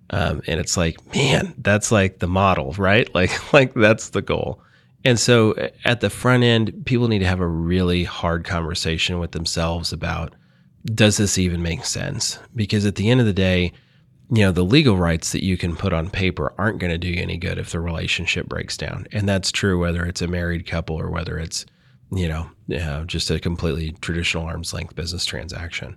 um, 0.09 0.41
and 0.47 0.59
it's 0.59 0.75
like 0.75 0.97
man 1.13 1.53
that's 1.59 1.91
like 1.91 2.19
the 2.19 2.27
model 2.27 2.73
right 2.73 3.13
like 3.15 3.53
like 3.53 3.73
that's 3.73 4.09
the 4.09 4.21
goal 4.21 4.61
and 5.05 5.19
so 5.19 5.55
at 5.85 6.01
the 6.01 6.09
front 6.09 6.43
end 6.43 6.85
people 6.85 7.07
need 7.07 7.19
to 7.19 7.27
have 7.27 7.39
a 7.39 7.47
really 7.47 8.03
hard 8.03 8.43
conversation 8.45 9.19
with 9.19 9.31
themselves 9.31 9.93
about 9.93 10.35
does 10.85 11.17
this 11.17 11.38
even 11.38 11.62
make 11.62 11.83
sense? 11.83 12.39
Because 12.55 12.85
at 12.85 12.95
the 12.95 13.09
end 13.09 13.19
of 13.19 13.25
the 13.25 13.33
day 13.33 13.73
you 14.31 14.43
know 14.43 14.51
the 14.51 14.63
legal 14.63 14.95
rights 14.95 15.31
that 15.31 15.43
you 15.43 15.57
can 15.57 15.75
put 15.75 15.91
on 15.91 16.09
paper 16.09 16.53
aren't 16.57 16.79
going 16.79 16.91
to 16.91 16.97
do 16.97 17.07
you 17.07 17.21
any 17.21 17.38
good 17.38 17.57
if 17.57 17.71
the 17.71 17.79
relationship 17.79 18.47
breaks 18.47 18.77
down. 18.77 19.07
And 19.12 19.27
that's 19.27 19.51
true 19.51 19.79
whether 19.79 20.05
it's 20.05 20.21
a 20.21 20.27
married 20.27 20.67
couple 20.67 20.99
or 20.99 21.09
whether 21.09 21.38
it's 21.38 21.65
you 22.12 22.27
know, 22.27 22.49
know 22.67 23.05
just 23.05 23.29
a 23.29 23.39
completely 23.39 23.91
traditional 24.01 24.45
arm's 24.45 24.73
length 24.73 24.95
business 24.95 25.25
transaction. 25.25 25.95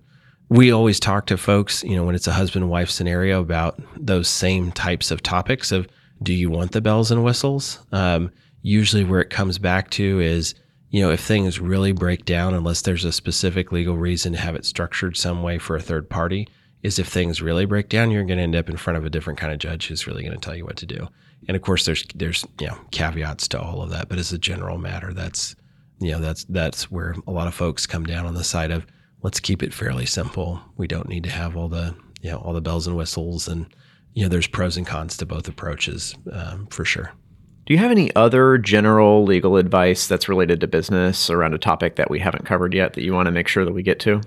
We 0.49 0.71
always 0.71 1.01
talk 1.01 1.27
to 1.27 1.39
folks, 1.39 1.83
you 1.83 1.97
know, 1.97 2.05
when 2.05 2.15
it's 2.15 2.27
a 2.27 2.33
husband 2.33 2.69
wife 2.69 2.91
scenario 2.91 3.41
about 3.41 3.81
those 3.99 4.29
same 4.29 4.71
types 4.73 5.11
of 5.11 5.23
topics 5.23 5.73
of 5.73 5.89
do 6.23 6.35
you 6.35 6.51
want 6.51 6.73
the 6.73 6.81
bells 6.81 7.11
and 7.11 7.25
whistles? 7.25 7.79
Um, 7.91 8.31
usually, 8.63 9.05
where 9.05 9.21
it 9.21 9.31
comes 9.31 9.59
back 9.59 9.91
to 9.91 10.21
is, 10.21 10.55
you 10.91 11.03
know, 11.03 11.11
if 11.11 11.21
things 11.21 11.61
really 11.61 11.93
break 11.93 12.25
down, 12.25 12.55
unless 12.55 12.83
there's 12.83 13.05
a 13.05 13.13
specific 13.13 13.73
legal 13.73 13.97
reason 13.97 14.33
to 14.33 14.39
have 14.39 14.55
it 14.55 14.65
structured 14.65 15.17
some 15.17 15.43
way 15.43 15.59
for 15.59 15.77
a 15.77 15.83
third 15.83 16.09
party, 16.09 16.49
is 16.83 16.99
if 16.99 17.09
things 17.09 17.41
really 17.41 17.65
break 17.65 17.89
down, 17.89 18.11
you're 18.11 18.25
going 18.25 18.39
to 18.39 18.43
end 18.43 18.57
up 18.57 18.69
in 18.69 18.77
front 18.77 18.97
of 18.97 19.05
a 19.05 19.11
different 19.11 19.39
kind 19.39 19.53
of 19.53 19.59
judge 19.59 19.87
who's 19.87 20.07
really 20.07 20.23
going 20.23 20.39
to 20.39 20.45
tell 20.45 20.57
you 20.57 20.65
what 20.65 20.77
to 20.77 20.87
do. 20.87 21.09
And 21.49 21.57
of 21.57 21.63
course, 21.63 21.85
there's 21.85 22.05
there's 22.15 22.45
you 22.61 22.69
know 22.69 22.79
caveats 22.91 23.49
to 23.49 23.61
all 23.61 23.83
of 23.83 23.91
that, 23.91 24.09
but 24.09 24.19
as 24.19 24.33
a 24.33 24.39
general 24.39 24.79
matter, 24.79 25.13
that's 25.13 25.57
you 26.01 26.13
know 26.13 26.21
that's 26.21 26.45
that's 26.45 26.91
where 26.91 27.15
a 27.27 27.33
lot 27.33 27.49
of 27.49 27.55
folks 27.55 27.87
come 27.87 28.05
down 28.05 28.27
on 28.27 28.35
the 28.35 28.45
side 28.45 28.71
of 28.71 28.87
let's 29.23 29.41
keep 29.41 29.63
it 29.63 29.75
fairly 29.75 30.07
simple. 30.07 30.61
We 30.77 30.87
don't 30.87 31.09
need 31.09 31.25
to 31.25 31.31
have 31.31 31.57
all 31.57 31.69
the 31.69 31.95
you 32.21 32.31
know 32.31 32.39
all 32.39 32.53
the 32.53 32.61
bells 32.61 32.87
and 32.87 32.97
whistles, 32.97 33.49
and 33.49 33.67
you 34.15 34.23
know 34.23 34.29
there's 34.29 34.47
pros 34.47 34.77
and 34.77 34.87
cons 34.87 35.17
to 35.17 35.27
both 35.27 35.49
approaches 35.49 36.15
um, 36.33 36.67
for 36.69 36.85
sure. 36.85 37.13
Do 37.73 37.77
you 37.77 37.81
have 37.81 37.91
any 37.91 38.15
other 38.15 38.59
general 38.59 39.25
legal 39.25 39.57
advice 39.57 40.07
that's 40.07 40.29
related 40.29 40.61
to 40.61 40.67
business 40.67 41.31
around 41.31 41.55
a 41.55 41.59
topic 41.59 41.97
that 41.97 42.11
we 42.11 42.19
haven't 42.19 42.45
covered 42.45 42.75
yet 42.75 42.93
that 42.93 43.03
you 43.03 43.15
want 43.15 43.29
to 43.29 43.31
make 43.31 43.49
sure 43.49 43.65
that 43.65 43.73
we 43.73 43.83
get 43.83 43.99
to? 44.01 44.21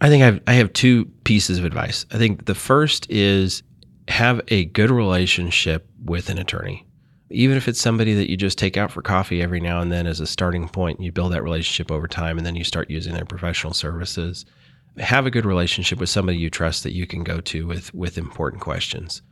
I 0.00 0.08
think 0.08 0.22
I've, 0.22 0.40
I 0.46 0.52
have 0.52 0.72
two 0.72 1.06
pieces 1.24 1.58
of 1.58 1.64
advice. 1.64 2.06
I 2.12 2.18
think 2.18 2.44
the 2.44 2.54
first 2.54 3.10
is 3.10 3.64
have 4.06 4.40
a 4.46 4.66
good 4.66 4.92
relationship 4.92 5.84
with 6.04 6.30
an 6.30 6.38
attorney. 6.38 6.86
Even 7.28 7.56
if 7.56 7.66
it's 7.66 7.80
somebody 7.80 8.14
that 8.14 8.30
you 8.30 8.36
just 8.36 8.56
take 8.56 8.76
out 8.76 8.92
for 8.92 9.02
coffee 9.02 9.42
every 9.42 9.58
now 9.58 9.80
and 9.80 9.90
then 9.90 10.06
as 10.06 10.20
a 10.20 10.26
starting 10.28 10.68
point, 10.68 11.00
you 11.00 11.10
build 11.10 11.32
that 11.32 11.42
relationship 11.42 11.90
over 11.90 12.06
time 12.06 12.38
and 12.38 12.46
then 12.46 12.54
you 12.54 12.62
start 12.62 12.88
using 12.88 13.14
their 13.14 13.24
professional 13.24 13.74
services. 13.74 14.46
Have 14.98 15.26
a 15.26 15.30
good 15.32 15.44
relationship 15.44 15.98
with 15.98 16.08
somebody 16.08 16.38
you 16.38 16.50
trust 16.50 16.84
that 16.84 16.94
you 16.94 17.08
can 17.08 17.24
go 17.24 17.40
to 17.40 17.66
with 17.66 17.92
with 17.94 18.16
important 18.16 18.62
questions. 18.62 19.22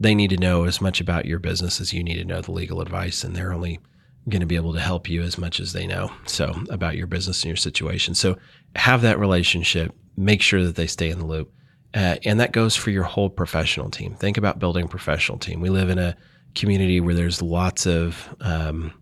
They 0.00 0.14
need 0.14 0.30
to 0.30 0.36
know 0.36 0.64
as 0.64 0.80
much 0.80 1.00
about 1.00 1.26
your 1.26 1.38
business 1.38 1.80
as 1.80 1.92
you 1.92 2.02
need 2.02 2.16
to 2.16 2.24
know 2.24 2.40
the 2.40 2.52
legal 2.52 2.80
advice 2.80 3.24
and 3.24 3.34
they're 3.34 3.52
only 3.52 3.80
going 4.28 4.40
to 4.40 4.46
be 4.46 4.56
able 4.56 4.74
to 4.74 4.80
help 4.80 5.08
you 5.08 5.22
as 5.22 5.38
much 5.38 5.58
as 5.58 5.72
they 5.72 5.86
know 5.86 6.12
so 6.26 6.54
about 6.68 6.96
your 6.96 7.06
business 7.06 7.42
and 7.42 7.48
your 7.48 7.56
situation. 7.56 8.14
So 8.14 8.36
have 8.76 9.02
that 9.02 9.18
relationship, 9.18 9.94
make 10.16 10.42
sure 10.42 10.62
that 10.64 10.76
they 10.76 10.86
stay 10.86 11.10
in 11.10 11.18
the 11.18 11.26
loop. 11.26 11.52
Uh, 11.94 12.16
and 12.24 12.38
that 12.38 12.52
goes 12.52 12.76
for 12.76 12.90
your 12.90 13.04
whole 13.04 13.30
professional 13.30 13.90
team. 13.90 14.14
Think 14.14 14.36
about 14.36 14.58
building 14.58 14.84
a 14.84 14.88
professional 14.88 15.38
team. 15.38 15.60
We 15.60 15.70
live 15.70 15.88
in 15.88 15.98
a 15.98 16.16
community 16.54 17.00
where 17.00 17.14
there's 17.14 17.40
lots 17.40 17.86
of 17.86 18.28
um, 18.40 18.92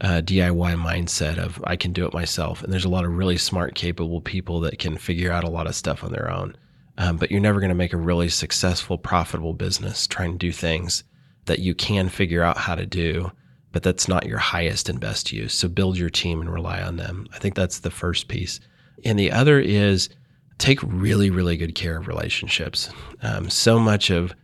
uh, 0.00 0.22
DIY 0.22 0.76
mindset 0.76 1.38
of 1.38 1.62
I 1.64 1.76
can 1.76 1.92
do 1.92 2.06
it 2.06 2.14
myself, 2.14 2.62
and 2.62 2.72
there's 2.72 2.84
a 2.84 2.90
lot 2.90 3.04
of 3.04 3.16
really 3.16 3.36
smart, 3.36 3.74
capable 3.74 4.20
people 4.20 4.60
that 4.60 4.78
can 4.78 4.96
figure 4.96 5.32
out 5.32 5.44
a 5.44 5.50
lot 5.50 5.66
of 5.66 5.74
stuff 5.74 6.04
on 6.04 6.12
their 6.12 6.30
own. 6.30 6.56
Um, 7.00 7.16
but 7.16 7.30
you're 7.30 7.40
never 7.40 7.60
going 7.60 7.70
to 7.70 7.74
make 7.74 7.94
a 7.94 7.96
really 7.96 8.28
successful, 8.28 8.98
profitable 8.98 9.54
business 9.54 10.06
trying 10.06 10.32
to 10.32 10.38
do 10.38 10.52
things 10.52 11.02
that 11.46 11.58
you 11.58 11.74
can 11.74 12.10
figure 12.10 12.42
out 12.42 12.58
how 12.58 12.74
to 12.74 12.84
do, 12.84 13.32
but 13.72 13.82
that's 13.82 14.06
not 14.06 14.26
your 14.26 14.36
highest 14.36 14.90
and 14.90 15.00
best 15.00 15.32
use. 15.32 15.54
So 15.54 15.66
build 15.66 15.96
your 15.96 16.10
team 16.10 16.42
and 16.42 16.52
rely 16.52 16.82
on 16.82 16.96
them. 16.96 17.26
I 17.32 17.38
think 17.38 17.54
that's 17.54 17.78
the 17.78 17.90
first 17.90 18.28
piece. 18.28 18.60
And 19.02 19.18
the 19.18 19.32
other 19.32 19.58
is 19.58 20.10
take 20.58 20.82
really, 20.82 21.30
really 21.30 21.56
good 21.56 21.74
care 21.74 21.96
of 21.96 22.06
relationships. 22.06 22.90
Um, 23.22 23.48
so 23.48 23.80
much 23.80 24.10
of, 24.10 24.34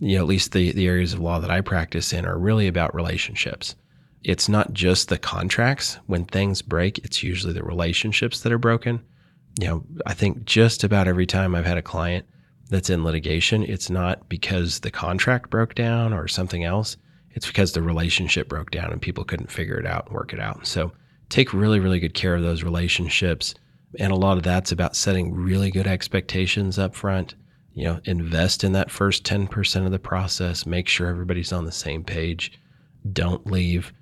you 0.00 0.16
know, 0.16 0.22
at 0.24 0.28
least 0.28 0.50
the, 0.50 0.72
the 0.72 0.88
areas 0.88 1.12
of 1.12 1.20
law 1.20 1.38
that 1.38 1.50
I 1.50 1.60
practice 1.60 2.12
in 2.12 2.26
are 2.26 2.36
really 2.36 2.66
about 2.66 2.92
relationships. 2.92 3.76
It's 4.24 4.48
not 4.48 4.72
just 4.72 5.10
the 5.10 5.18
contracts. 5.18 5.98
When 6.06 6.24
things 6.24 6.60
break, 6.60 6.98
it's 6.98 7.22
usually 7.22 7.52
the 7.52 7.62
relationships 7.62 8.40
that 8.40 8.50
are 8.50 8.58
broken. 8.58 9.04
You 9.60 9.68
know, 9.68 9.84
I 10.06 10.14
think 10.14 10.44
just 10.44 10.84
about 10.84 11.06
every 11.06 11.26
time 11.26 11.54
I've 11.54 11.66
had 11.66 11.76
a 11.76 11.82
client 11.82 12.24
that's 12.70 12.88
in 12.88 13.04
litigation, 13.04 13.62
it's 13.62 13.90
not 13.90 14.28
because 14.28 14.80
the 14.80 14.90
contract 14.90 15.50
broke 15.50 15.74
down 15.74 16.14
or 16.14 16.28
something 16.28 16.64
else. 16.64 16.96
It's 17.32 17.46
because 17.46 17.72
the 17.72 17.82
relationship 17.82 18.48
broke 18.48 18.70
down 18.70 18.90
and 18.90 19.02
people 19.02 19.24
couldn't 19.24 19.50
figure 19.50 19.78
it 19.78 19.86
out 19.86 20.06
and 20.06 20.14
work 20.14 20.32
it 20.32 20.40
out. 20.40 20.66
So 20.66 20.92
take 21.28 21.52
really, 21.52 21.78
really 21.78 22.00
good 22.00 22.14
care 22.14 22.34
of 22.34 22.42
those 22.42 22.62
relationships 22.62 23.54
and 23.98 24.12
a 24.12 24.16
lot 24.16 24.36
of 24.36 24.44
that's 24.44 24.72
about 24.72 24.96
setting 24.96 25.34
really 25.34 25.70
good 25.70 25.86
expectations 25.86 26.78
up 26.78 26.94
front. 26.94 27.34
You 27.74 27.84
know, 27.84 28.00
invest 28.04 28.64
in 28.64 28.72
that 28.72 28.90
first 28.90 29.24
10% 29.24 29.84
of 29.84 29.92
the 29.92 29.98
process, 29.98 30.64
make 30.64 30.88
sure 30.88 31.08
everybody's 31.08 31.52
on 31.52 31.64
the 31.64 31.72
same 31.72 32.04
page. 32.04 32.58
Don't 33.12 33.46
leave 33.46 33.92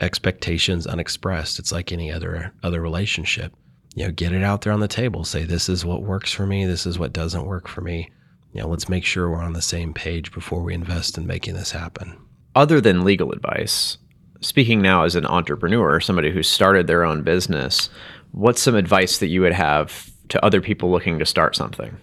expectations 0.00 0.86
unexpressed. 0.86 1.58
It's 1.58 1.72
like 1.72 1.92
any 1.92 2.10
other 2.10 2.52
other 2.62 2.80
relationship. 2.80 3.54
You 3.94 4.06
know, 4.06 4.12
get 4.12 4.32
it 4.32 4.42
out 4.42 4.62
there 4.62 4.72
on 4.72 4.80
the 4.80 4.88
table. 4.88 5.24
Say 5.24 5.44
this 5.44 5.68
is 5.68 5.84
what 5.84 6.02
works 6.02 6.32
for 6.32 6.46
me, 6.46 6.66
this 6.66 6.86
is 6.86 6.98
what 6.98 7.12
doesn't 7.12 7.46
work 7.46 7.68
for 7.68 7.80
me. 7.80 8.10
You 8.52 8.62
know, 8.62 8.68
let's 8.68 8.88
make 8.88 9.04
sure 9.04 9.30
we're 9.30 9.42
on 9.42 9.52
the 9.52 9.62
same 9.62 9.92
page 9.94 10.32
before 10.32 10.62
we 10.62 10.74
invest 10.74 11.18
in 11.18 11.26
making 11.26 11.54
this 11.54 11.72
happen. 11.72 12.18
Other 12.54 12.80
than 12.80 13.04
legal 13.04 13.32
advice, 13.32 13.98
speaking 14.40 14.80
now 14.80 15.04
as 15.04 15.16
an 15.16 15.26
entrepreneur, 15.26 16.00
somebody 16.00 16.30
who 16.30 16.42
started 16.42 16.86
their 16.86 17.04
own 17.04 17.22
business, 17.22 17.88
what's 18.32 18.62
some 18.62 18.76
advice 18.76 19.18
that 19.18 19.26
you 19.28 19.40
would 19.40 19.52
have 19.52 20.10
to 20.28 20.44
other 20.44 20.60
people 20.60 20.90
looking 20.90 21.18
to 21.18 21.26
start 21.26 21.56
something? 21.56 21.96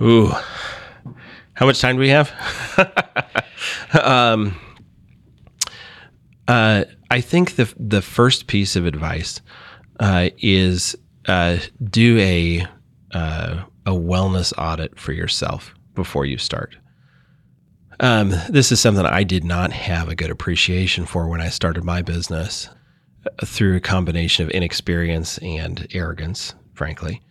Ooh, 0.00 0.32
how 1.54 1.66
much 1.66 1.80
time 1.80 1.96
do 1.96 2.00
we 2.00 2.08
have? 2.08 2.32
um, 4.02 4.56
uh, 6.48 6.84
I 7.10 7.20
think 7.20 7.56
the 7.56 7.72
the 7.78 8.02
first 8.02 8.46
piece 8.46 8.76
of 8.76 8.86
advice 8.86 9.40
uh, 10.00 10.30
is 10.38 10.96
uh, 11.26 11.58
do 11.84 12.18
a 12.18 12.66
uh, 13.12 13.62
a 13.86 13.92
wellness 13.92 14.52
audit 14.58 14.98
for 14.98 15.12
yourself 15.12 15.74
before 15.94 16.24
you 16.24 16.38
start. 16.38 16.76
Um, 18.00 18.30
this 18.48 18.72
is 18.72 18.80
something 18.80 19.04
I 19.04 19.24
did 19.24 19.44
not 19.44 19.72
have 19.72 20.08
a 20.08 20.14
good 20.14 20.30
appreciation 20.30 21.04
for 21.04 21.28
when 21.28 21.40
I 21.40 21.48
started 21.48 21.84
my 21.84 22.00
business 22.00 22.68
through 23.44 23.76
a 23.76 23.80
combination 23.80 24.44
of 24.44 24.50
inexperience 24.50 25.36
and 25.38 25.86
arrogance, 25.92 26.54
frankly, 26.72 27.22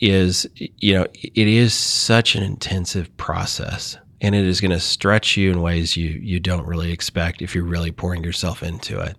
is 0.00 0.46
you 0.56 0.94
know 0.94 1.06
it 1.14 1.48
is 1.48 1.72
such 1.72 2.34
an 2.34 2.42
intensive 2.42 3.16
process 3.16 3.96
and 4.20 4.34
it 4.34 4.44
is 4.44 4.60
going 4.60 4.70
to 4.70 4.80
stretch 4.80 5.36
you 5.36 5.50
in 5.52 5.62
ways 5.62 5.96
you 5.96 6.08
you 6.08 6.40
don't 6.40 6.66
really 6.66 6.90
expect 6.90 7.40
if 7.40 7.54
you're 7.54 7.64
really 7.64 7.92
pouring 7.92 8.24
yourself 8.24 8.62
into 8.62 9.00
it. 9.00 9.16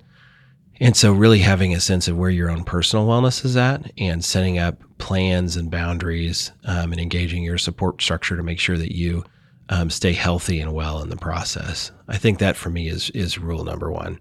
And 0.79 0.95
so 0.95 1.11
really 1.11 1.39
having 1.39 1.73
a 1.73 1.79
sense 1.79 2.07
of 2.07 2.17
where 2.17 2.29
your 2.29 2.49
own 2.49 2.63
personal 2.63 3.07
wellness 3.07 3.43
is 3.43 3.57
at 3.57 3.91
and 3.97 4.23
setting 4.23 4.59
up 4.59 4.77
plans 4.99 5.55
and 5.55 5.71
boundaries 5.71 6.51
um, 6.65 6.91
and 6.91 7.01
engaging 7.01 7.43
your 7.43 7.57
support 7.57 8.01
structure 8.01 8.37
to 8.37 8.43
make 8.43 8.59
sure 8.59 8.77
that 8.77 8.95
you 8.95 9.23
um, 9.69 9.89
stay 9.89 10.13
healthy 10.13 10.59
and 10.59 10.73
well 10.73 11.01
in 11.01 11.09
the 11.09 11.17
process. 11.17 11.91
I 12.07 12.17
think 12.17 12.39
that 12.39 12.55
for 12.55 12.69
me 12.69 12.87
is 12.87 13.09
is 13.11 13.37
rule 13.37 13.63
number 13.63 13.91
one 13.91 14.19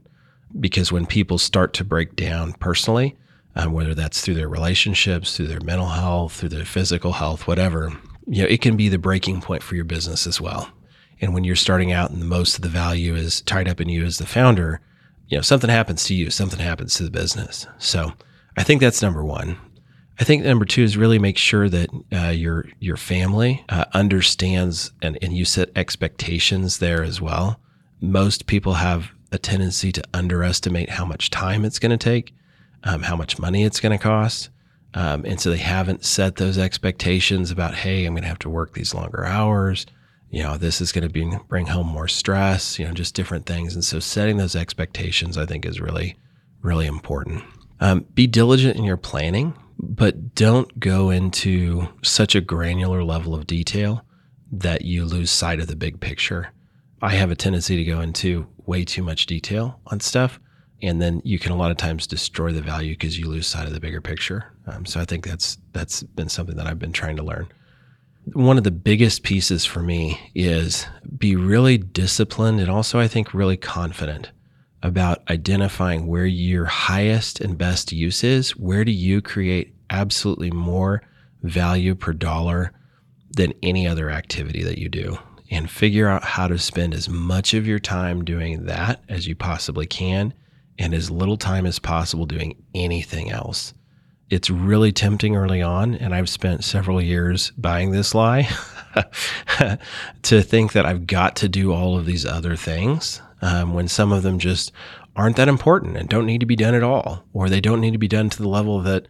because 0.59 0.91
when 0.91 1.07
people 1.07 1.39
start 1.39 1.73
to 1.75 1.85
break 1.85 2.17
down 2.17 2.55
personally, 2.55 3.17
um, 3.55 3.73
whether 3.73 3.95
that's 3.95 4.21
through 4.21 4.35
their 4.35 4.49
relationships, 4.49 5.37
through 5.37 5.49
their 5.49 5.61
mental 5.61 5.89
health, 5.89 6.33
through 6.33 6.51
their 6.51 6.65
physical 6.65 7.13
health, 7.13 7.47
whatever, 7.47 7.93
you 8.27 8.43
know, 8.43 8.49
it 8.49 8.61
can 8.61 8.77
be 8.77 8.89
the 8.89 8.99
breaking 8.99 9.41
point 9.41 9.63
for 9.63 9.77
your 9.77 9.85
business 9.85 10.27
as 10.27 10.41
well. 10.41 10.71
And 11.21 11.33
when 11.33 11.45
you're 11.45 11.57
starting 11.57 11.93
out 11.93 12.11
and 12.11 12.29
most 12.29 12.57
of 12.57 12.63
the 12.63 12.69
value 12.69 13.15
is 13.15 13.41
tied 13.43 13.69
up 13.69 13.81
in 13.81 13.89
you 13.89 14.05
as 14.05 14.19
the 14.19 14.27
founder, 14.27 14.81
you 15.29 15.37
know, 15.37 15.43
something 15.43 15.71
happens 15.71 16.05
to 16.05 16.15
you, 16.15 16.31
something 16.31 16.59
happens 16.61 16.95
to 16.95 17.03
the 17.03 17.11
business. 17.11 17.67
So 17.79 18.13
I 18.57 18.63
think 18.63 18.81
that's 18.81 19.03
number 19.03 19.25
one. 19.25 19.59
I 20.19 20.25
think 20.25 20.45
number 20.45 20.65
two 20.65 20.83
is 20.83 20.97
really 20.97 21.19
make 21.19 21.37
sure 21.37 21.69
that 21.69 21.91
uh, 22.13 22.29
your 22.29 22.67
your 22.81 22.97
family 22.97 23.65
uh, 23.69 23.85
understands 23.93 24.93
and, 25.03 25.19
and 25.21 25.35
you 25.35 25.45
set 25.45 25.71
expectations 25.77 26.79
there 26.79 27.03
as 27.03 27.21
well. 27.21 27.61
Most 28.01 28.47
people 28.47 28.75
have 28.75 29.11
a 29.33 29.39
tendency 29.39 29.93
to 29.93 30.03
underestimate 30.15 30.91
how 30.91 31.05
much 31.05 31.31
time 31.31 31.65
it's 31.65 31.79
going 31.79 31.91
to 31.91 31.97
take, 31.97 32.35
um, 32.85 33.03
how 33.03 33.17
much 33.17 33.39
money 33.39 33.65
it's 33.65 33.81
going 33.81 33.97
to 33.97 34.03
cost. 34.03 34.49
Um, 34.95 35.27
and 35.27 35.39
so 35.39 35.51
they 35.51 35.59
haven't 35.59 36.05
set 36.05 36.37
those 36.37 36.57
expectations 36.57 37.51
about, 37.51 37.75
hey, 37.75 38.07
I'm 38.07 38.15
going 38.15 38.23
to 38.23 38.29
have 38.29 38.39
to 38.41 38.49
work 38.51 38.73
these 38.73 38.95
longer 38.95 39.27
hours. 39.27 39.85
You 40.37 40.43
know, 40.43 40.59
this 40.59 40.83
is 40.83 40.93
going 40.93 41.09
to 41.09 41.09
be 41.09 41.35
bring 41.49 41.65
home 41.65 41.87
more 41.87 42.09
stress. 42.09 42.79
You 42.79 42.85
know, 42.85 42.93
just 42.93 43.15
different 43.15 43.47
things. 43.47 43.75
And 43.75 43.83
so 43.83 44.01
setting 44.01 44.37
those 44.37 44.55
expectations, 44.55 45.39
I 45.39 45.47
think, 45.47 45.65
is 45.65 45.81
really, 45.81 46.19
really 46.61 46.85
important. 46.85 47.43
Um, 47.81 48.05
be 48.13 48.27
diligent 48.27 48.77
in 48.77 48.85
your 48.85 48.99
planning, 48.99 49.55
but 49.79 50.35
don't 50.35 50.79
go 50.79 51.09
into 51.09 51.89
such 52.03 52.35
a 52.35 52.43
granular 52.43 53.03
level 53.03 53.35
of 53.35 53.47
detail 53.47 54.05
that 54.53 54.83
you 54.83 55.07
lose 55.07 55.31
sight 55.31 55.59
of 55.59 55.69
the 55.69 55.75
big 55.75 56.01
picture. 56.01 56.53
I 57.01 57.15
have 57.15 57.31
a 57.31 57.35
tendency 57.35 57.75
to 57.77 57.85
go 57.85 58.03
into 58.03 58.47
way 58.67 58.85
too 58.85 59.03
much 59.03 59.25
detail 59.25 59.81
on 59.87 60.01
stuff. 60.01 60.39
And 60.83 61.01
then 61.01 61.23
you 61.25 61.39
can 61.39 61.53
a 61.53 61.57
lot 61.57 61.71
of 61.71 61.79
times 61.79 62.07
destroy 62.07 62.53
the 62.53 62.61
value 62.61 62.93
because 62.93 63.19
you 63.19 63.27
lose 63.27 63.47
sight 63.47 63.67
of 63.67 63.73
the 63.73 63.81
bigger 63.81 64.03
picture. 64.03 64.53
Um, 64.67 64.85
so 64.85 65.01
I 65.01 65.07
think 65.07 65.27
that's 65.27 65.57
that's 65.73 66.03
been 66.03 66.29
something 66.29 66.57
that 66.57 66.67
I've 66.67 66.79
been 66.79 66.93
trying 66.93 67.17
to 67.17 67.23
learn. 67.23 67.49
One 68.33 68.59
of 68.59 68.65
the 68.65 68.71
biggest 68.71 69.23
pieces 69.23 69.65
for 69.65 69.83
me 69.83 70.31
is 70.35 70.87
be 71.17 71.37
really 71.37 71.79
disciplined 71.79 72.61
and 72.61 72.71
also 72.71 72.99
I 72.99 73.09
think 73.09 73.33
really 73.33 73.57
confident 73.57 74.31
about 74.83 75.23
identifying 75.31 76.07
where 76.07 76.27
your 76.27 76.67
highest 76.67 77.41
and 77.41 77.57
best 77.57 77.93
use 77.93 78.23
is. 78.23 78.57
Where 78.57 78.85
do 78.85 78.93
you 78.93 79.23
create 79.23 79.75
absolutely 79.91 80.51
more 80.51 81.03
value 81.43 81.95
per 81.95 82.13
dollar 82.13 82.73
than 83.31 83.53
any 83.63 83.87
other 83.87 84.11
activity 84.11 84.63
that 84.65 84.79
you 84.79 84.89
do? 84.89 85.19
and 85.51 85.71
figure 85.71 86.09
out 86.09 86.25
how 86.25 86.49
to 86.49 86.59
spend 86.59 86.95
as 86.95 87.09
much 87.09 87.55
of 87.55 87.67
your 87.67 87.79
time 87.79 88.25
doing 88.25 88.67
that 88.67 89.03
as 89.09 89.27
you 89.27 89.35
possibly 89.35 89.87
can 89.87 90.35
and 90.79 90.93
as 90.93 91.11
little 91.11 91.37
time 91.37 91.67
as 91.67 91.79
possible 91.79 92.27
doing 92.27 92.63
anything 92.75 93.31
else. 93.31 93.73
It's 94.29 94.51
really 94.51 94.93
tempting 94.93 95.37
early 95.37 95.63
on, 95.63 95.95
and 95.95 96.15
I've 96.15 96.29
spent 96.29 96.65
several 96.65 97.01
years 97.01 97.53
buying 97.57 97.93
this 97.93 98.15
lie 98.15 98.49
to 100.23 100.43
think 100.43 100.73
that 100.73 100.87
I've 100.87 101.07
got 101.07 101.37
to 101.37 101.49
do 101.49 101.73
all 101.73 101.97
of 101.97 102.07
these 102.07 102.27
other 102.27 102.57
things 102.57 103.23
um, 103.41 103.73
when 103.73 103.87
some 103.89 104.13
of 104.13 104.23
them 104.23 104.39
just 104.39 104.73
aren't 105.15 105.37
that 105.37 105.49
important 105.49 105.97
and 105.97 106.09
don't 106.09 106.27
need 106.27 106.41
to 106.41 106.47
be 106.47 106.57
done 106.57 106.75
at 106.75 106.83
all, 106.83 107.25
or 107.33 107.49
they 107.49 107.61
don't 107.61 107.81
need 107.81 107.93
to 107.93 107.99
be 107.99 108.09
done 108.09 108.29
to 108.31 108.43
the 108.43 108.49
level 108.49 108.81
that 108.81 109.07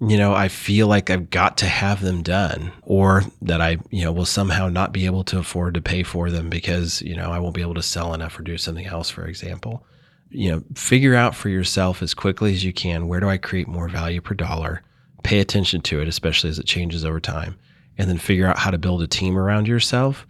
you 0.00 0.16
know, 0.16 0.32
I 0.32 0.48
feel 0.48 0.86
like 0.86 1.10
I've 1.10 1.28
got 1.28 1.58
to 1.58 1.66
have 1.66 2.00
them 2.00 2.22
done 2.22 2.72
or 2.82 3.24
that 3.42 3.60
I, 3.60 3.76
you 3.90 4.02
know, 4.02 4.12
will 4.12 4.24
somehow 4.24 4.68
not 4.68 4.92
be 4.92 5.04
able 5.04 5.24
to 5.24 5.38
afford 5.38 5.74
to 5.74 5.82
pay 5.82 6.02
for 6.02 6.30
them 6.30 6.48
because, 6.48 7.02
you 7.02 7.14
know, 7.14 7.30
I 7.30 7.38
won't 7.38 7.54
be 7.54 7.60
able 7.60 7.74
to 7.74 7.82
sell 7.82 8.14
enough 8.14 8.38
or 8.38 8.42
do 8.42 8.56
something 8.56 8.86
else, 8.86 9.10
for 9.10 9.26
example. 9.26 9.84
You 10.30 10.52
know, 10.52 10.62
figure 10.74 11.14
out 11.14 11.34
for 11.34 11.48
yourself 11.48 12.02
as 12.02 12.14
quickly 12.14 12.52
as 12.52 12.64
you 12.64 12.72
can 12.72 13.08
where 13.08 13.20
do 13.20 13.28
I 13.28 13.36
create 13.36 13.68
more 13.68 13.88
value 13.88 14.20
per 14.20 14.34
dollar? 14.34 14.82
Pay 15.22 15.40
attention 15.40 15.80
to 15.82 16.00
it, 16.00 16.08
especially 16.08 16.50
as 16.50 16.58
it 16.58 16.66
changes 16.66 17.04
over 17.04 17.20
time, 17.20 17.58
and 17.98 18.08
then 18.08 18.18
figure 18.18 18.46
out 18.46 18.58
how 18.58 18.70
to 18.70 18.78
build 18.78 19.02
a 19.02 19.06
team 19.06 19.36
around 19.36 19.68
yourself, 19.68 20.26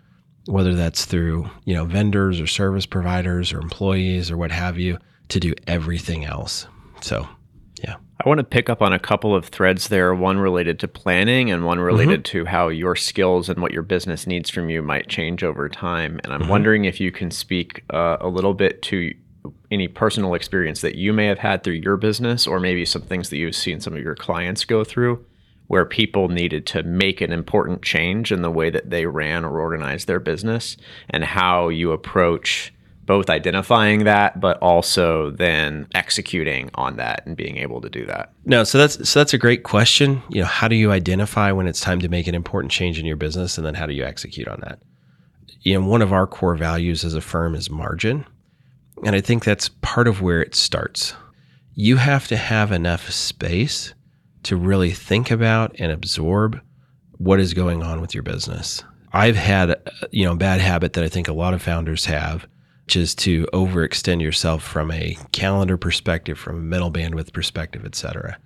whether 0.47 0.75
that's 0.75 1.05
through, 1.05 1.49
you 1.65 1.75
know, 1.75 1.85
vendors 1.85 2.41
or 2.41 2.47
service 2.47 2.87
providers 2.87 3.53
or 3.53 3.61
employees 3.61 4.31
or 4.31 4.37
what 4.37 4.51
have 4.51 4.79
you, 4.79 4.99
to 5.29 5.39
do 5.39 5.55
everything 5.67 6.25
else. 6.25 6.67
So, 7.03 7.29
yeah. 7.83 7.97
I 8.23 8.29
want 8.29 8.39
to 8.39 8.45
pick 8.45 8.69
up 8.69 8.83
on 8.83 8.93
a 8.93 8.99
couple 8.99 9.35
of 9.35 9.47
threads 9.47 9.89
there, 9.89 10.15
one 10.15 10.39
related 10.39 10.79
to 10.81 10.89
planning 10.89 11.51
and 11.51 11.65
one 11.65 11.79
related 11.79 12.25
mm-hmm. 12.25 12.39
to 12.39 12.45
how 12.45 12.69
your 12.69 12.95
skills 12.95 13.49
and 13.49 13.63
what 13.63 13.73
your 13.73 13.83
business 13.83 14.27
needs 14.27 14.51
from 14.51 14.69
you 14.69 14.83
might 14.83 15.09
change 15.09 15.43
over 15.43 15.69
time. 15.69 16.21
And 16.25 16.33
I'm 16.33 16.43
mm-hmm. 16.43 16.51
wondering 16.51 16.85
if 16.85 17.01
you 17.01 17.13
can 17.13 17.31
speak 17.31 17.85
uh, 17.91 18.19
a 18.21 18.29
little 18.29 18.53
bit 18.53 18.83
to 18.83 19.15
any 19.70 19.88
personal 19.88 20.35
experience 20.35 20.81
that 20.81 20.96
you 20.96 21.12
may 21.12 21.26
have 21.26 21.38
had 21.38 21.62
through 21.62 21.74
your 21.74 21.96
business 21.96 22.46
or 22.46 22.61
maybe 22.61 22.85
some 22.85 23.03
things 23.03 23.31
that 23.31 23.37
you've 23.37 23.55
seen 23.55 23.81
some 23.81 23.94
of 23.94 24.03
your 24.03 24.14
clients 24.14 24.64
go 24.64 24.85
through 24.85 25.24
where 25.68 25.85
people 25.85 26.29
needed 26.29 26.66
to 26.66 26.83
make 26.83 27.20
an 27.20 27.33
important 27.33 27.81
change 27.81 28.33
in 28.33 28.42
the 28.42 28.50
way 28.50 28.70
that 28.70 28.90
they 28.90 29.07
ran 29.07 29.44
or 29.44 29.61
organized 29.61 30.09
their 30.09 30.18
business 30.18 30.76
and 31.09 31.22
how 31.22 31.68
you 31.68 31.92
approach 31.92 32.72
both 33.07 33.31
identifying 33.31 34.05
that, 34.05 34.40
but 34.40 34.59
also 34.59 35.31
then 35.31 35.87
executing 35.94 36.70
on 36.74 36.96
that 36.96 37.24
and 37.26 37.37
being 37.37 37.57
able 37.57 37.81
to 37.81 37.88
do 37.88 38.05
that? 38.07 38.33
No, 38.44 38.64
so 38.64 38.79
that's 38.79 39.09
so 39.09 39.20
that's 39.20 39.35
a 39.35 39.38
great 39.38 39.62
question. 39.62 40.22
You 40.29 40.40
know, 40.42 40.46
how 40.46 40.68
do 40.68 40.76
you 40.76 40.92
identify 40.92 41.53
when 41.53 41.66
it's 41.66 41.81
time 41.81 42.00
to 42.00 42.09
make 42.09 42.26
an 42.26 42.35
important 42.35 42.72
change 42.72 42.98
in 42.98 43.07
your 43.07 43.16
business, 43.16 43.57
and 43.57 43.66
then 43.66 43.74
how 43.74 43.87
do 43.87 43.94
you 43.94 44.05
execute 44.05 44.48
on 44.48 44.61
that? 44.62 44.81
You 45.62 45.74
know, 45.74 45.87
one 45.87 46.03
of 46.03 46.12
our 46.12 46.26
core 46.26 46.57
values 46.57 47.05
as 47.05 47.14
a 47.14 47.20
firm 47.20 47.55
is 47.55 47.70
margin, 47.70 48.26
and 49.05 49.17
I 49.17 49.21
think 49.21 49.45
that's 49.45 49.69
part 49.81 50.09
of 50.09 50.21
where 50.21 50.43
it 50.43 50.55
starts. 50.55 51.15
You 51.75 51.97
have 51.97 52.29
to 52.29 52.37
have 52.37 52.73
enough 52.73 53.11
space 53.11 53.95
to 54.43 54.57
really 54.57 54.91
think 54.91 55.31
about 55.31 55.75
and 55.79 55.93
absorb 55.93 56.61
what 57.19 57.41
is 57.41 57.55
going 57.55 57.83
on 57.83 58.01
with 58.01 58.15
your 58.15 58.23
business. 58.23 58.83
I've 59.13 59.37
had, 59.37 59.71
uh, 59.71 59.77
you 60.11 60.25
know, 60.25 60.33
a 60.33 60.37
bad 60.37 60.61
habit 60.61 60.93
that 60.95 61.05
I 61.05 61.09
think 61.09 61.29
a 61.29 61.33
lot 61.33 61.55
of 61.55 61.63
founders 61.63 62.07
have, 62.07 62.47
which 62.87 62.97
is 62.97 63.15
to 63.17 63.47
overextend 63.53 64.23
yourself 64.23 64.63
from 64.63 64.91
a 64.91 65.17
calendar 65.33 65.77
perspective, 65.77 66.39
from 66.39 66.57
a 66.57 66.61
mental 66.61 66.91
bandwidth 66.91 67.33
perspective, 67.33 67.85
et 67.85 67.95
cetera. 67.95 68.39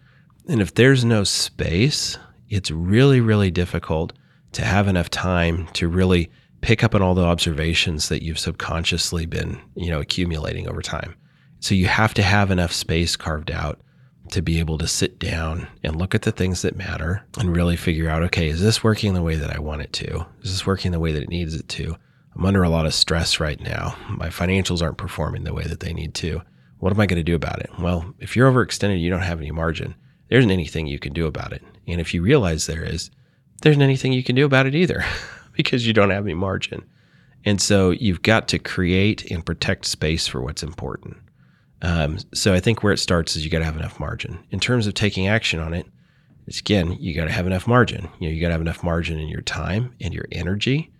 And 0.48 0.60
if 0.60 0.74
there's 0.74 1.04
no 1.04 1.24
space, 1.24 2.18
it's 2.48 2.70
really, 2.70 3.20
really 3.20 3.50
difficult 3.50 4.12
to 4.52 4.64
have 4.64 4.88
enough 4.88 5.10
time 5.10 5.68
to 5.74 5.88
really 5.88 6.30
pick 6.64 6.82
up 6.82 6.94
on 6.94 7.02
all 7.02 7.14
the 7.14 7.22
observations 7.22 8.08
that 8.08 8.22
you've 8.22 8.38
subconsciously 8.38 9.26
been, 9.26 9.60
you 9.74 9.90
know, 9.90 10.00
accumulating 10.00 10.66
over 10.66 10.80
time. 10.80 11.14
So 11.60 11.74
you 11.74 11.86
have 11.88 12.14
to 12.14 12.22
have 12.22 12.50
enough 12.50 12.72
space 12.72 13.16
carved 13.16 13.50
out 13.50 13.80
to 14.30 14.40
be 14.40 14.58
able 14.58 14.78
to 14.78 14.88
sit 14.88 15.18
down 15.18 15.68
and 15.82 15.96
look 15.96 16.14
at 16.14 16.22
the 16.22 16.32
things 16.32 16.62
that 16.62 16.74
matter 16.74 17.22
and 17.38 17.54
really 17.54 17.76
figure 17.76 18.08
out 18.08 18.22
okay, 18.22 18.48
is 18.48 18.62
this 18.62 18.82
working 18.82 19.12
the 19.12 19.22
way 19.22 19.36
that 19.36 19.54
I 19.54 19.58
want 19.60 19.82
it 19.82 19.92
to? 19.94 20.26
Is 20.40 20.52
this 20.52 20.66
working 20.66 20.90
the 20.92 20.98
way 20.98 21.12
that 21.12 21.22
it 21.22 21.28
needs 21.28 21.54
it 21.54 21.68
to? 21.68 21.96
I'm 22.34 22.46
under 22.46 22.62
a 22.62 22.70
lot 22.70 22.86
of 22.86 22.94
stress 22.94 23.38
right 23.38 23.60
now. 23.60 23.94
My 24.08 24.28
financials 24.28 24.80
aren't 24.80 24.96
performing 24.96 25.44
the 25.44 25.52
way 25.52 25.64
that 25.64 25.80
they 25.80 25.92
need 25.92 26.14
to. 26.14 26.40
What 26.78 26.94
am 26.94 27.00
I 27.00 27.06
going 27.06 27.20
to 27.20 27.22
do 27.22 27.34
about 27.34 27.60
it? 27.60 27.70
Well, 27.78 28.14
if 28.18 28.34
you're 28.34 28.50
overextended, 28.50 29.00
you 29.00 29.10
don't 29.10 29.20
have 29.20 29.38
any 29.38 29.50
margin. 29.50 29.94
There 30.30 30.38
isn't 30.38 30.50
anything 30.50 30.86
you 30.86 30.98
can 30.98 31.12
do 31.12 31.26
about 31.26 31.52
it. 31.52 31.62
And 31.86 32.00
if 32.00 32.14
you 32.14 32.22
realize 32.22 32.66
there 32.66 32.84
is, 32.84 33.10
there 33.60 33.70
isn't 33.70 33.82
anything 33.82 34.14
you 34.14 34.24
can 34.24 34.34
do 34.34 34.46
about 34.46 34.66
it 34.66 34.74
either 34.74 35.04
because 35.54 35.86
you 35.86 35.92
don't 35.92 36.10
have 36.10 36.24
any 36.24 36.34
margin. 36.34 36.84
And 37.44 37.60
so 37.60 37.90
you've 37.90 38.22
got 38.22 38.48
to 38.48 38.58
create 38.58 39.30
and 39.30 39.44
protect 39.44 39.84
space 39.84 40.26
for 40.26 40.40
what's 40.40 40.62
important. 40.62 41.16
Um, 41.82 42.18
so 42.32 42.54
I 42.54 42.60
think 42.60 42.82
where 42.82 42.92
it 42.92 42.98
starts 42.98 43.36
is 43.36 43.44
you 43.44 43.50
got 43.50 43.58
to 43.58 43.64
have 43.64 43.76
enough 43.76 44.00
margin. 44.00 44.38
In 44.50 44.60
terms 44.60 44.86
of 44.86 44.94
taking 44.94 45.28
action 45.28 45.60
on 45.60 45.74
it, 45.74 45.86
it's 46.46 46.60
again, 46.60 46.96
you 47.00 47.14
got 47.14 47.24
to 47.24 47.32
have 47.32 47.46
enough 47.46 47.66
margin. 47.66 48.08
You 48.18 48.28
know, 48.28 48.34
you 48.34 48.40
got 48.40 48.48
to 48.48 48.52
have 48.52 48.60
enough 48.60 48.82
margin 48.82 49.18
in 49.18 49.28
your 49.28 49.42
time 49.42 49.94
and 50.00 50.14
your 50.14 50.26
energy. 50.32 50.90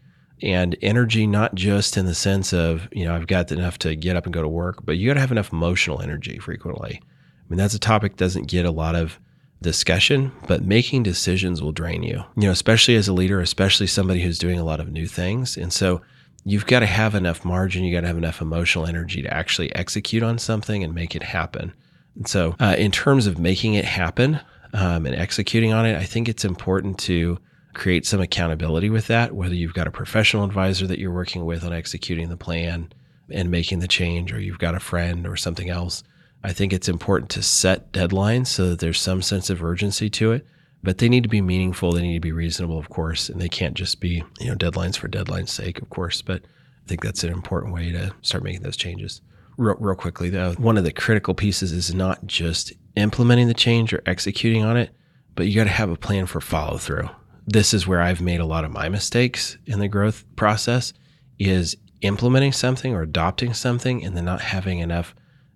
And 0.42 0.76
energy, 0.82 1.26
not 1.26 1.54
just 1.54 1.96
in 1.96 2.06
the 2.06 2.14
sense 2.14 2.52
of, 2.52 2.88
you 2.92 3.04
know, 3.04 3.14
I've 3.14 3.26
got 3.26 3.50
enough 3.50 3.78
to 3.78 3.94
get 3.94 4.16
up 4.16 4.24
and 4.24 4.34
go 4.34 4.42
to 4.42 4.48
work, 4.48 4.84
but 4.84 4.98
you 4.98 5.08
got 5.08 5.14
to 5.14 5.20
have 5.20 5.32
enough 5.32 5.52
emotional 5.52 6.02
energy 6.02 6.38
frequently. 6.38 7.00
I 7.02 7.44
mean, 7.48 7.56
that's 7.56 7.74
a 7.74 7.78
topic 7.78 8.12
that 8.12 8.18
doesn't 8.18 8.48
get 8.48 8.66
a 8.66 8.70
lot 8.70 8.94
of 8.94 9.18
discussion, 9.60 10.32
but 10.46 10.62
making 10.62 11.02
decisions 11.02 11.62
will 11.62 11.72
drain 11.72 12.02
you, 12.02 12.22
you 12.36 12.42
know, 12.42 12.50
especially 12.50 12.96
as 12.96 13.08
a 13.08 13.12
leader, 13.12 13.40
especially 13.40 13.86
somebody 13.86 14.22
who's 14.22 14.38
doing 14.38 14.58
a 14.58 14.64
lot 14.64 14.80
of 14.80 14.92
new 14.92 15.06
things. 15.06 15.56
And 15.56 15.72
so 15.72 16.02
you've 16.44 16.66
got 16.66 16.80
to 16.80 16.86
have 16.86 17.14
enough 17.14 17.44
margin, 17.44 17.84
you 17.84 17.94
got 17.94 18.02
to 18.02 18.06
have 18.06 18.18
enough 18.18 18.40
emotional 18.40 18.86
energy 18.86 19.22
to 19.22 19.32
actually 19.32 19.74
execute 19.74 20.22
on 20.22 20.38
something 20.38 20.84
and 20.84 20.94
make 20.94 21.16
it 21.16 21.22
happen. 21.22 21.72
And 22.16 22.28
so, 22.28 22.54
uh, 22.60 22.76
in 22.78 22.92
terms 22.92 23.26
of 23.26 23.38
making 23.38 23.74
it 23.74 23.84
happen 23.84 24.40
um, 24.72 25.06
and 25.06 25.14
executing 25.14 25.72
on 25.72 25.86
it, 25.86 25.96
I 25.96 26.04
think 26.04 26.28
it's 26.28 26.44
important 26.44 26.98
to 27.00 27.38
create 27.74 28.06
some 28.06 28.20
accountability 28.20 28.88
with 28.88 29.08
that, 29.08 29.34
whether 29.34 29.54
you've 29.54 29.74
got 29.74 29.88
a 29.88 29.90
professional 29.90 30.44
advisor 30.44 30.86
that 30.86 30.98
you're 30.98 31.12
working 31.12 31.44
with 31.44 31.64
on 31.64 31.72
executing 31.72 32.28
the 32.28 32.36
plan 32.36 32.92
and 33.30 33.50
making 33.50 33.80
the 33.80 33.88
change, 33.88 34.32
or 34.32 34.40
you've 34.40 34.58
got 34.58 34.74
a 34.74 34.80
friend 34.80 35.26
or 35.26 35.36
something 35.36 35.70
else. 35.70 36.04
I 36.44 36.52
think 36.52 36.72
it's 36.72 36.88
important 36.88 37.30
to 37.30 37.42
set 37.42 37.90
deadlines 37.92 38.46
so 38.46 38.70
that 38.70 38.78
there's 38.78 39.00
some 39.00 39.22
sense 39.22 39.50
of 39.50 39.64
urgency 39.64 40.08
to 40.10 40.30
it 40.32 40.46
but 40.84 40.98
they 40.98 41.08
need 41.08 41.22
to 41.22 41.30
be 41.30 41.40
meaningful. 41.40 41.92
They 41.92 42.02
need 42.02 42.14
to 42.14 42.20
be 42.20 42.30
reasonable, 42.30 42.78
of 42.78 42.90
course, 42.90 43.30
and 43.30 43.40
they 43.40 43.48
can't 43.48 43.74
just 43.74 44.00
be 44.00 44.22
you 44.38 44.48
know 44.48 44.54
deadlines 44.54 44.96
for 44.96 45.08
deadline's 45.08 45.50
sake, 45.50 45.80
of 45.80 45.88
course. 45.88 46.20
But 46.20 46.42
I 46.44 46.88
think 46.88 47.02
that's 47.02 47.24
an 47.24 47.32
important 47.32 47.72
way 47.72 47.90
to 47.90 48.14
start 48.20 48.44
making 48.44 48.62
those 48.62 48.76
changes. 48.76 49.22
Real, 49.56 49.76
real 49.80 49.96
quickly, 49.96 50.28
though, 50.28 50.52
one 50.52 50.76
of 50.76 50.84
the 50.84 50.92
critical 50.92 51.32
pieces 51.32 51.72
is 51.72 51.94
not 51.94 52.26
just 52.26 52.74
implementing 52.96 53.48
the 53.48 53.54
change 53.54 53.94
or 53.94 54.02
executing 54.04 54.62
on 54.62 54.76
it, 54.76 54.90
but 55.34 55.46
you 55.46 55.54
got 55.54 55.64
to 55.64 55.70
have 55.70 55.90
a 55.90 55.96
plan 55.96 56.26
for 56.26 56.40
follow 56.40 56.76
through. 56.76 57.08
This 57.46 57.72
is 57.72 57.86
where 57.86 58.02
I've 58.02 58.20
made 58.20 58.40
a 58.40 58.46
lot 58.46 58.64
of 58.64 58.70
my 58.70 58.88
mistakes 58.90 59.56
in 59.66 59.78
the 59.78 59.88
growth 59.88 60.24
process 60.36 60.92
is 61.38 61.76
implementing 62.02 62.52
something 62.52 62.94
or 62.94 63.02
adopting 63.02 63.54
something 63.54 64.04
and 64.04 64.14
then 64.16 64.26
not 64.26 64.42
having 64.42 64.80
enough 64.80 65.14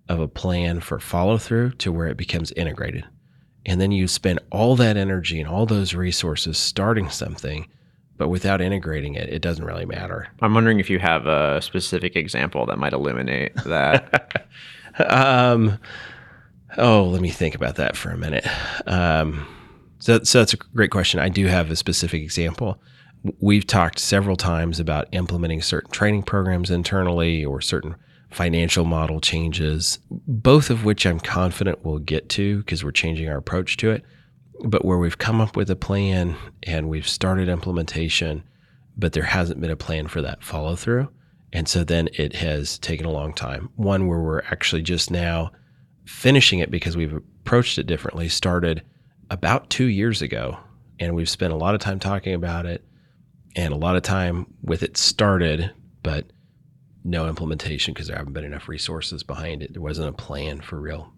of 0.09 0.19
a 0.19 0.27
plan 0.27 0.81
for 0.81 0.99
follow 0.99 1.37
through 1.37 1.71
to 1.73 1.91
where 1.91 2.07
it 2.07 2.17
becomes 2.17 2.51
integrated. 2.53 3.05
And 3.65 3.79
then 3.79 3.91
you 3.91 4.07
spend 4.07 4.39
all 4.51 4.75
that 4.75 4.97
energy 4.97 5.39
and 5.39 5.47
all 5.47 5.65
those 5.65 5.93
resources 5.93 6.57
starting 6.57 7.09
something 7.09 7.67
but 8.19 8.27
without 8.27 8.61
integrating 8.61 9.15
it 9.15 9.29
it 9.29 9.41
doesn't 9.41 9.65
really 9.65 9.85
matter. 9.85 10.27
I'm 10.41 10.53
wondering 10.53 10.79
if 10.79 10.89
you 10.89 10.99
have 10.99 11.25
a 11.25 11.59
specific 11.61 12.15
example 12.15 12.67
that 12.67 12.77
might 12.77 12.93
illuminate 12.93 13.55
that. 13.65 14.45
Um, 15.07 15.79
oh 16.77 17.05
let 17.05 17.21
me 17.21 17.29
think 17.29 17.55
about 17.55 17.75
that 17.75 17.95
for 17.95 18.09
a 18.09 18.17
minute. 18.17 18.45
Um, 18.85 19.47
so, 19.99 20.21
so 20.23 20.39
that's 20.39 20.53
a 20.53 20.57
great 20.57 20.91
question. 20.91 21.21
I 21.21 21.29
do 21.29 21.45
have 21.45 21.71
a 21.71 21.75
specific 21.77 22.21
example. 22.21 22.81
We've 23.39 23.65
talked 23.65 23.99
several 23.99 24.35
times 24.35 24.77
about 24.77 25.07
implementing 25.13 25.61
certain 25.61 25.91
training 25.91 26.23
programs 26.23 26.69
internally 26.69 27.45
or 27.45 27.61
certain 27.61 27.95
financial 28.29 28.85
model 28.85 29.19
changes, 29.19 29.99
both 30.09 30.69
of 30.69 30.85
which 30.85 31.05
I'm 31.05 31.19
confident 31.19 31.83
we'll 31.83 31.99
get 31.99 32.29
to 32.29 32.59
because 32.59 32.83
we're 32.83 32.91
changing 32.91 33.27
our 33.29 33.37
approach 33.37 33.77
to 33.77 33.91
it. 33.91 34.03
But 34.63 34.85
where 34.85 34.97
we've 34.97 35.17
come 35.17 35.41
up 35.41 35.55
with 35.55 35.69
a 35.69 35.75
plan 35.75 36.35
and 36.63 36.89
we've 36.89 37.07
started 37.07 37.49
implementation, 37.49 38.43
but 38.97 39.13
there 39.13 39.23
hasn't 39.23 39.61
been 39.61 39.71
a 39.71 39.75
plan 39.75 40.07
for 40.07 40.21
that 40.21 40.43
follow 40.43 40.75
through. 40.75 41.09
And 41.51 41.67
so 41.67 41.83
then 41.83 42.09
it 42.13 42.35
has 42.35 42.77
taken 42.77 43.05
a 43.05 43.11
long 43.11 43.33
time. 43.33 43.69
One 43.75 44.07
where 44.07 44.19
we're 44.19 44.41
actually 44.41 44.83
just 44.83 45.09
now 45.09 45.51
finishing 46.05 46.59
it 46.59 46.69
because 46.69 46.95
we've 46.97 47.13
approached 47.13 47.77
it 47.79 47.87
differently 47.87 48.29
started 48.29 48.83
about 49.31 49.69
two 49.69 49.85
years 49.85 50.21
ago. 50.21 50.57
And 50.99 51.15
we've 51.15 51.29
spent 51.29 51.53
a 51.53 51.57
lot 51.57 51.73
of 51.73 51.81
time 51.81 51.99
talking 51.99 52.33
about 52.33 52.65
it 52.65 52.83
and 53.55 53.73
a 53.73 53.77
lot 53.77 53.95
of 53.95 54.03
time 54.03 54.53
with 54.61 54.83
it 54.83 54.97
started, 54.97 55.71
but 56.03 56.25
no 57.03 57.27
implementation 57.27 57.93
because 57.93 58.07
there 58.07 58.17
haven't 58.17 58.33
been 58.33 58.43
enough 58.43 58.67
resources 58.67 59.23
behind 59.23 59.63
it. 59.63 59.73
There 59.73 59.81
wasn't 59.81 60.09
a 60.09 60.13
plan 60.13 60.61
for 60.61 60.79
real, 60.79 61.13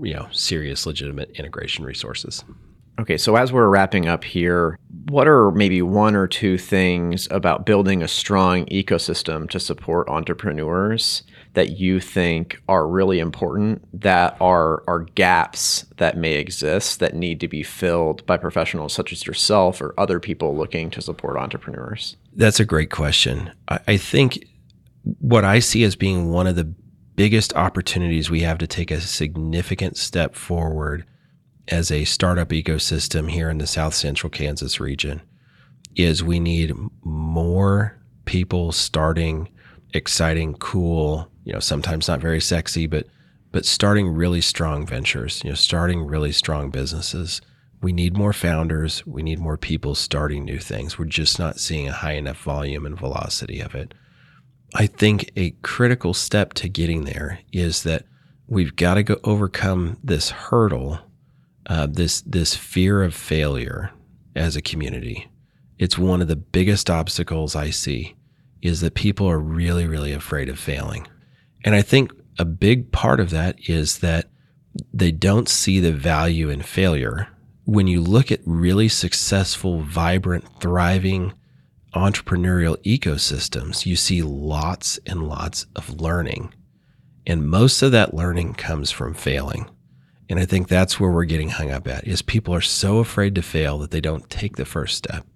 you 0.00 0.14
know, 0.14 0.28
serious, 0.32 0.86
legitimate 0.86 1.30
integration 1.32 1.84
resources. 1.84 2.44
Okay, 3.00 3.16
so 3.16 3.36
as 3.36 3.50
we're 3.50 3.68
wrapping 3.68 4.08
up 4.08 4.24
here, 4.24 4.78
what 5.08 5.26
are 5.26 5.50
maybe 5.52 5.80
one 5.80 6.14
or 6.14 6.26
two 6.26 6.58
things 6.58 7.26
about 7.30 7.64
building 7.64 8.02
a 8.02 8.08
strong 8.08 8.66
ecosystem 8.66 9.48
to 9.50 9.58
support 9.58 10.08
entrepreneurs 10.10 11.22
that 11.54 11.78
you 11.78 11.98
think 11.98 12.60
are 12.68 12.86
really 12.86 13.18
important 13.18 13.82
that 13.98 14.36
are 14.40 14.84
are 14.86 15.00
gaps 15.00 15.86
that 15.96 16.18
may 16.18 16.34
exist 16.34 17.00
that 17.00 17.14
need 17.14 17.40
to 17.40 17.48
be 17.48 17.62
filled 17.62 18.24
by 18.26 18.36
professionals 18.36 18.92
such 18.92 19.12
as 19.12 19.26
yourself 19.26 19.80
or 19.80 19.94
other 19.96 20.20
people 20.20 20.56
looking 20.56 20.90
to 20.90 21.00
support 21.00 21.38
entrepreneurs? 21.38 22.16
That's 22.34 22.60
a 22.60 22.66
great 22.66 22.90
question. 22.90 23.50
I, 23.68 23.80
I 23.88 23.96
think 23.96 24.44
what 25.18 25.44
I 25.44 25.58
see 25.58 25.84
as 25.84 25.96
being 25.96 26.30
one 26.30 26.46
of 26.46 26.56
the 26.56 26.72
biggest 27.16 27.54
opportunities 27.54 28.30
we 28.30 28.40
have 28.40 28.58
to 28.58 28.66
take 28.66 28.90
a 28.90 29.00
significant 29.00 29.96
step 29.96 30.34
forward 30.34 31.04
as 31.68 31.90
a 31.90 32.04
startup 32.04 32.48
ecosystem 32.48 33.30
here 33.30 33.50
in 33.50 33.58
the 33.58 33.66
South 33.66 33.94
Central 33.94 34.30
Kansas 34.30 34.80
region 34.80 35.20
is 35.96 36.22
we 36.22 36.40
need 36.40 36.72
more 37.02 37.98
people 38.24 38.72
starting 38.72 39.48
exciting, 39.92 40.54
cool, 40.54 41.30
you 41.44 41.52
know, 41.52 41.58
sometimes 41.58 42.08
not 42.08 42.20
very 42.20 42.40
sexy, 42.40 42.86
but 42.86 43.06
but 43.52 43.66
starting 43.66 44.08
really 44.08 44.40
strong 44.40 44.86
ventures, 44.86 45.42
you 45.42 45.50
know, 45.50 45.56
starting 45.56 46.06
really 46.06 46.30
strong 46.30 46.70
businesses. 46.70 47.40
We 47.82 47.92
need 47.92 48.16
more 48.16 48.32
founders. 48.32 49.04
We 49.06 49.24
need 49.24 49.40
more 49.40 49.56
people 49.56 49.96
starting 49.96 50.44
new 50.44 50.58
things. 50.58 50.98
We're 50.98 51.06
just 51.06 51.38
not 51.38 51.58
seeing 51.58 51.88
a 51.88 51.92
high 51.92 52.12
enough 52.12 52.40
volume 52.40 52.86
and 52.86 52.96
velocity 52.96 53.58
of 53.60 53.74
it. 53.74 53.92
I 54.74 54.86
think 54.86 55.30
a 55.36 55.50
critical 55.62 56.14
step 56.14 56.54
to 56.54 56.68
getting 56.68 57.04
there 57.04 57.40
is 57.52 57.82
that 57.82 58.04
we've 58.46 58.76
got 58.76 58.94
to 58.94 59.02
go 59.02 59.16
overcome 59.24 59.98
this 60.02 60.30
hurdle, 60.30 61.00
uh, 61.66 61.86
this 61.86 62.20
this 62.22 62.54
fear 62.54 63.02
of 63.02 63.14
failure 63.14 63.90
as 64.36 64.56
a 64.56 64.62
community. 64.62 65.28
It's 65.78 65.98
one 65.98 66.20
of 66.22 66.28
the 66.28 66.36
biggest 66.36 66.88
obstacles 66.88 67.56
I 67.56 67.70
see 67.70 68.14
is 68.62 68.80
that 68.82 68.94
people 68.94 69.28
are 69.28 69.40
really 69.40 69.86
really 69.86 70.12
afraid 70.12 70.48
of 70.48 70.58
failing, 70.58 71.08
and 71.64 71.74
I 71.74 71.82
think 71.82 72.12
a 72.38 72.44
big 72.44 72.92
part 72.92 73.18
of 73.18 73.30
that 73.30 73.56
is 73.68 73.98
that 73.98 74.26
they 74.94 75.10
don't 75.10 75.48
see 75.48 75.80
the 75.80 75.92
value 75.92 76.48
in 76.48 76.62
failure. 76.62 77.28
When 77.64 77.86
you 77.86 78.00
look 78.00 78.32
at 78.32 78.40
really 78.46 78.88
successful, 78.88 79.80
vibrant, 79.82 80.44
thriving 80.60 81.34
entrepreneurial 81.94 82.76
ecosystems, 82.84 83.86
you 83.86 83.96
see 83.96 84.22
lots 84.22 84.98
and 85.06 85.26
lots 85.26 85.66
of 85.74 86.00
learning. 86.00 86.54
And 87.26 87.48
most 87.48 87.82
of 87.82 87.92
that 87.92 88.14
learning 88.14 88.54
comes 88.54 88.90
from 88.90 89.14
failing. 89.14 89.68
And 90.28 90.38
I 90.38 90.46
think 90.46 90.68
that's 90.68 91.00
where 91.00 91.10
we're 91.10 91.24
getting 91.24 91.50
hung 91.50 91.70
up 91.70 91.88
at 91.88 92.06
is 92.06 92.22
people 92.22 92.54
are 92.54 92.60
so 92.60 92.98
afraid 92.98 93.34
to 93.34 93.42
fail 93.42 93.78
that 93.78 93.90
they 93.90 94.00
don't 94.00 94.30
take 94.30 94.56
the 94.56 94.64
first 94.64 94.96
step. 94.96 95.26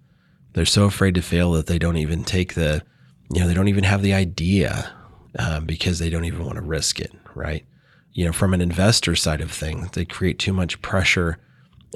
They're 0.53 0.65
so 0.65 0.85
afraid 0.85 1.15
to 1.15 1.21
fail 1.21 1.51
that 1.53 1.67
they 1.67 1.77
don't 1.77 1.97
even 1.97 2.23
take 2.23 2.53
the, 2.53 2.81
you 3.29 3.41
know, 3.41 3.47
they 3.47 3.53
don't 3.53 3.67
even 3.67 3.83
have 3.83 4.01
the 4.01 4.13
idea 4.13 4.93
um, 5.37 5.65
because 5.65 5.99
they 5.99 6.09
don't 6.09 6.23
even 6.23 6.45
want 6.45 6.55
to 6.55 6.61
risk 6.61 7.01
it, 7.01 7.11
right? 7.35 7.65
You 8.13 8.25
know, 8.25 8.31
from 8.31 8.53
an 8.53 8.61
investor 8.61 9.17
side 9.17 9.41
of 9.41 9.51
things, 9.51 9.91
they 9.91 10.05
create 10.05 10.39
too 10.39 10.53
much 10.53 10.81
pressure 10.81 11.39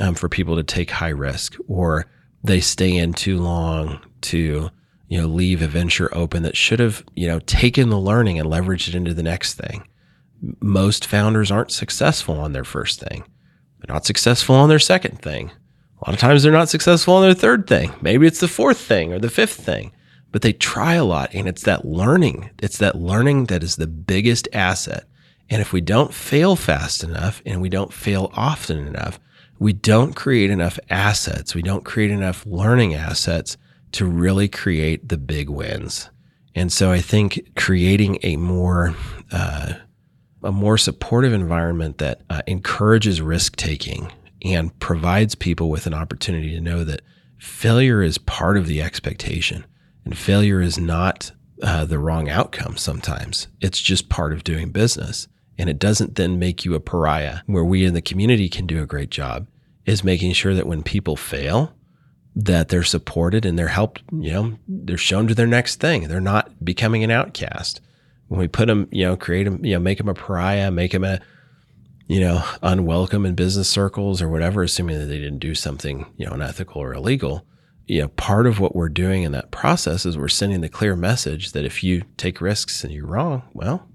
um, 0.01 0.13
for 0.13 0.27
people 0.27 0.57
to 0.57 0.63
take 0.63 0.91
high 0.91 1.07
risk 1.07 1.55
or 1.69 2.05
they 2.43 2.59
stay 2.59 2.95
in 2.95 3.13
too 3.13 3.37
long 3.37 3.99
to 4.21 4.69
you 5.07 5.19
know 5.19 5.27
leave 5.27 5.61
a 5.61 5.67
venture 5.67 6.13
open 6.15 6.43
that 6.43 6.57
should 6.57 6.79
have 6.79 7.03
you 7.15 7.27
know 7.27 7.39
taken 7.39 7.89
the 7.89 7.99
learning 7.99 8.39
and 8.39 8.49
leveraged 8.49 8.87
it 8.87 8.95
into 8.95 9.13
the 9.13 9.23
next 9.23 9.55
thing. 9.55 9.87
Most 10.61 11.05
founders 11.05 11.51
aren't 11.51 11.71
successful 11.71 12.39
on 12.39 12.53
their 12.53 12.63
first 12.63 12.99
thing. 12.99 13.23
They're 13.79 13.93
not 13.93 14.05
successful 14.05 14.55
on 14.55 14.69
their 14.69 14.79
second 14.79 15.21
thing. 15.21 15.51
A 16.01 16.09
lot 16.09 16.13
of 16.13 16.19
times 16.19 16.43
they're 16.43 16.51
not 16.51 16.69
successful 16.69 17.15
on 17.15 17.23
their 17.23 17.33
third 17.33 17.67
thing. 17.67 17.93
Maybe 18.01 18.25
it's 18.25 18.39
the 18.39 18.47
fourth 18.47 18.77
thing 18.77 19.11
or 19.11 19.19
the 19.19 19.29
fifth 19.29 19.55
thing. 19.55 19.91
But 20.31 20.43
they 20.43 20.53
try 20.53 20.93
a 20.93 21.03
lot 21.03 21.33
and 21.33 21.47
it's 21.47 21.63
that 21.63 21.85
learning. 21.85 22.51
It's 22.59 22.77
that 22.77 22.95
learning 22.95 23.45
that 23.45 23.63
is 23.63 23.75
the 23.75 23.87
biggest 23.87 24.47
asset. 24.53 25.05
And 25.49 25.61
if 25.61 25.73
we 25.73 25.81
don't 25.81 26.13
fail 26.13 26.55
fast 26.55 27.03
enough 27.03 27.41
and 27.45 27.61
we 27.61 27.69
don't 27.69 27.91
fail 27.91 28.31
often 28.33 28.85
enough 28.87 29.19
we 29.59 29.73
don't 29.73 30.15
create 30.15 30.49
enough 30.49 30.79
assets. 30.89 31.53
We 31.53 31.61
don't 31.61 31.83
create 31.83 32.11
enough 32.11 32.45
learning 32.45 32.95
assets 32.95 33.57
to 33.91 34.05
really 34.05 34.47
create 34.47 35.09
the 35.09 35.17
big 35.17 35.49
wins. 35.49 36.09
And 36.55 36.71
so 36.71 36.91
I 36.91 36.99
think 36.99 37.51
creating 37.55 38.19
a 38.23 38.37
more 38.37 38.95
uh, 39.31 39.73
a 40.41 40.51
more 40.51 40.77
supportive 40.77 41.33
environment 41.33 41.97
that 41.97 42.21
uh, 42.29 42.41
encourages 42.47 43.21
risk 43.21 43.57
taking 43.57 44.11
and 44.41 44.77
provides 44.79 45.35
people 45.35 45.69
with 45.69 45.85
an 45.85 45.93
opportunity 45.93 46.51
to 46.51 46.61
know 46.61 46.85
that 46.85 47.01
failure 47.37 48.01
is 48.01 48.17
part 48.17 48.55
of 48.55 48.65
the 48.65 48.81
expectation 48.81 49.65
and 50.05 50.17
failure 50.17 50.61
is 50.61 50.77
not 50.77 51.31
uh, 51.61 51.83
the 51.83 51.99
wrong 51.99 52.29
outcome 52.29 52.77
sometimes. 52.77 53.47
It's 53.59 53.81
just 53.81 54.07
part 54.07 54.31
of 54.31 54.45
doing 54.45 54.71
business 54.71 55.27
and 55.59 55.69
it 55.69 55.77
doesn't 55.77 56.15
then 56.15 56.39
make 56.39 56.63
you 56.63 56.73
a 56.73 56.79
pariah. 56.79 57.39
Where 57.45 57.65
we 57.65 57.85
in 57.85 57.93
the 57.93 58.01
community 58.01 58.47
can 58.47 58.65
do 58.65 58.81
a 58.81 58.87
great 58.87 59.11
job 59.11 59.45
is 59.85 60.05
making 60.05 60.31
sure 60.31 60.55
that 60.55 60.65
when 60.65 60.81
people 60.81 61.17
fail, 61.17 61.73
that 62.33 62.69
they're 62.69 62.83
supported 62.83 63.45
and 63.45 63.59
they're 63.59 63.67
helped, 63.67 64.01
you 64.11 64.31
know, 64.31 64.57
they're 64.67 64.97
shown 64.97 65.27
to 65.27 65.35
their 65.35 65.45
next 65.45 65.81
thing. 65.81 66.07
They're 66.07 66.21
not 66.21 66.63
becoming 66.63 67.03
an 67.03 67.11
outcast. 67.11 67.81
When 68.29 68.39
we 68.39 68.47
put 68.47 68.67
them, 68.67 68.87
you 68.91 69.03
know, 69.03 69.17
create 69.17 69.43
them, 69.43 69.65
you 69.65 69.73
know, 69.73 69.79
make 69.79 69.97
them 69.97 70.07
a 70.07 70.13
pariah, 70.13 70.71
make 70.71 70.93
them 70.93 71.03
a, 71.03 71.19
you 72.07 72.21
know, 72.21 72.41
unwelcome 72.63 73.25
in 73.25 73.35
business 73.35 73.67
circles 73.67 74.21
or 74.21 74.29
whatever, 74.29 74.63
assuming 74.63 74.97
that 74.97 75.07
they 75.07 75.19
didn't 75.19 75.39
do 75.39 75.55
something, 75.55 76.05
you 76.15 76.25
know, 76.25 76.33
unethical 76.33 76.81
or 76.81 76.93
illegal. 76.93 77.45
You 77.85 78.03
know, 78.03 78.07
part 78.09 78.47
of 78.47 78.59
what 78.59 78.75
we're 78.75 78.87
doing 78.87 79.23
in 79.23 79.33
that 79.33 79.51
process 79.51 80.05
is 80.05 80.17
we're 80.17 80.29
sending 80.29 80.61
the 80.61 80.69
clear 80.69 80.95
message 80.95 81.51
that 81.51 81.65
if 81.65 81.83
you 81.83 82.03
take 82.15 82.39
risks 82.39 82.83
and 82.83 82.93
you're 82.93 83.07
wrong, 83.07 83.43
well, 83.53 83.87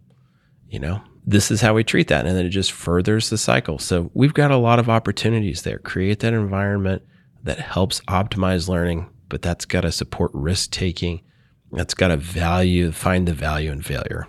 you 0.68 0.80
know, 0.80 1.00
this 1.26 1.50
is 1.50 1.60
how 1.60 1.74
we 1.74 1.84
treat 1.84 2.08
that. 2.08 2.26
And 2.26 2.36
then 2.36 2.46
it 2.46 2.50
just 2.50 2.72
furthers 2.72 3.30
the 3.30 3.38
cycle. 3.38 3.78
So 3.78 4.10
we've 4.14 4.34
got 4.34 4.50
a 4.50 4.56
lot 4.56 4.78
of 4.78 4.90
opportunities 4.90 5.62
there. 5.62 5.78
Create 5.78 6.20
that 6.20 6.34
environment 6.34 7.02
that 7.42 7.58
helps 7.58 8.00
optimize 8.02 8.68
learning, 8.68 9.08
but 9.28 9.42
that's 9.42 9.64
got 9.64 9.82
to 9.82 9.92
support 9.92 10.30
risk 10.34 10.70
taking. 10.70 11.22
That's 11.72 11.94
got 11.94 12.08
to 12.08 12.16
value, 12.16 12.92
find 12.92 13.26
the 13.26 13.34
value 13.34 13.72
in 13.72 13.82
failure. 13.82 14.26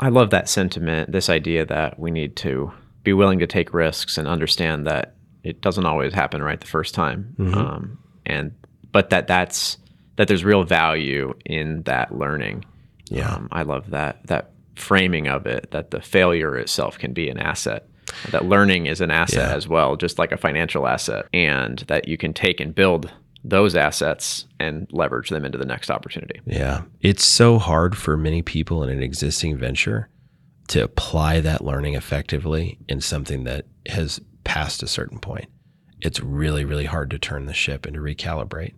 I 0.00 0.08
love 0.10 0.30
that 0.30 0.48
sentiment, 0.48 1.12
this 1.12 1.28
idea 1.30 1.64
that 1.66 1.98
we 1.98 2.10
need 2.10 2.36
to 2.36 2.72
be 3.02 3.12
willing 3.12 3.38
to 3.38 3.46
take 3.46 3.72
risks 3.72 4.18
and 4.18 4.28
understand 4.28 4.86
that 4.86 5.14
it 5.42 5.60
doesn't 5.60 5.86
always 5.86 6.12
happen 6.12 6.42
right 6.42 6.60
the 6.60 6.66
first 6.66 6.92
time. 6.92 7.34
Mm-hmm. 7.38 7.54
Um, 7.54 7.98
and, 8.26 8.52
but 8.92 9.10
that 9.10 9.26
that's, 9.28 9.78
that 10.16 10.28
there's 10.28 10.44
real 10.44 10.64
value 10.64 11.34
in 11.44 11.82
that 11.84 12.12
learning. 12.12 12.64
Yeah. 13.08 13.32
Um, 13.32 13.48
I 13.52 13.62
love 13.62 13.90
that, 13.90 14.26
that 14.26 14.50
framing 14.76 15.26
of 15.26 15.46
it 15.46 15.70
that 15.70 15.90
the 15.90 16.00
failure 16.00 16.56
itself 16.56 16.98
can 16.98 17.12
be 17.12 17.28
an 17.28 17.38
asset 17.38 17.88
that 18.30 18.44
learning 18.44 18.86
is 18.86 19.00
an 19.00 19.10
asset 19.10 19.48
yeah. 19.50 19.54
as 19.54 19.66
well 19.66 19.96
just 19.96 20.18
like 20.18 20.32
a 20.32 20.36
financial 20.36 20.86
asset 20.86 21.26
and 21.32 21.80
that 21.88 22.08
you 22.08 22.16
can 22.16 22.32
take 22.32 22.60
and 22.60 22.74
build 22.74 23.10
those 23.44 23.76
assets 23.76 24.46
and 24.58 24.88
leverage 24.90 25.28
them 25.28 25.44
into 25.44 25.56
the 25.56 25.64
next 25.64 25.88
opportunity. 25.88 26.40
Yeah. 26.46 26.82
It's 27.00 27.24
so 27.24 27.58
hard 27.58 27.96
for 27.96 28.16
many 28.16 28.42
people 28.42 28.82
in 28.82 28.90
an 28.90 29.02
existing 29.02 29.56
venture 29.56 30.08
to 30.68 30.82
apply 30.82 31.40
that 31.40 31.64
learning 31.64 31.94
effectively 31.94 32.78
in 32.88 33.00
something 33.00 33.44
that 33.44 33.66
has 33.88 34.20
passed 34.42 34.82
a 34.82 34.88
certain 34.88 35.18
point. 35.18 35.46
It's 36.00 36.20
really 36.20 36.64
really 36.64 36.86
hard 36.86 37.10
to 37.10 37.18
turn 37.18 37.46
the 37.46 37.54
ship 37.54 37.86
and 37.86 37.94
to 37.94 38.00
recalibrate. 38.00 38.74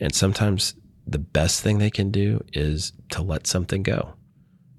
And 0.00 0.14
sometimes 0.14 0.74
the 1.06 1.18
best 1.18 1.62
thing 1.62 1.78
they 1.78 1.90
can 1.90 2.10
do 2.10 2.44
is 2.52 2.92
to 3.10 3.22
let 3.22 3.46
something 3.46 3.82
go 3.82 4.14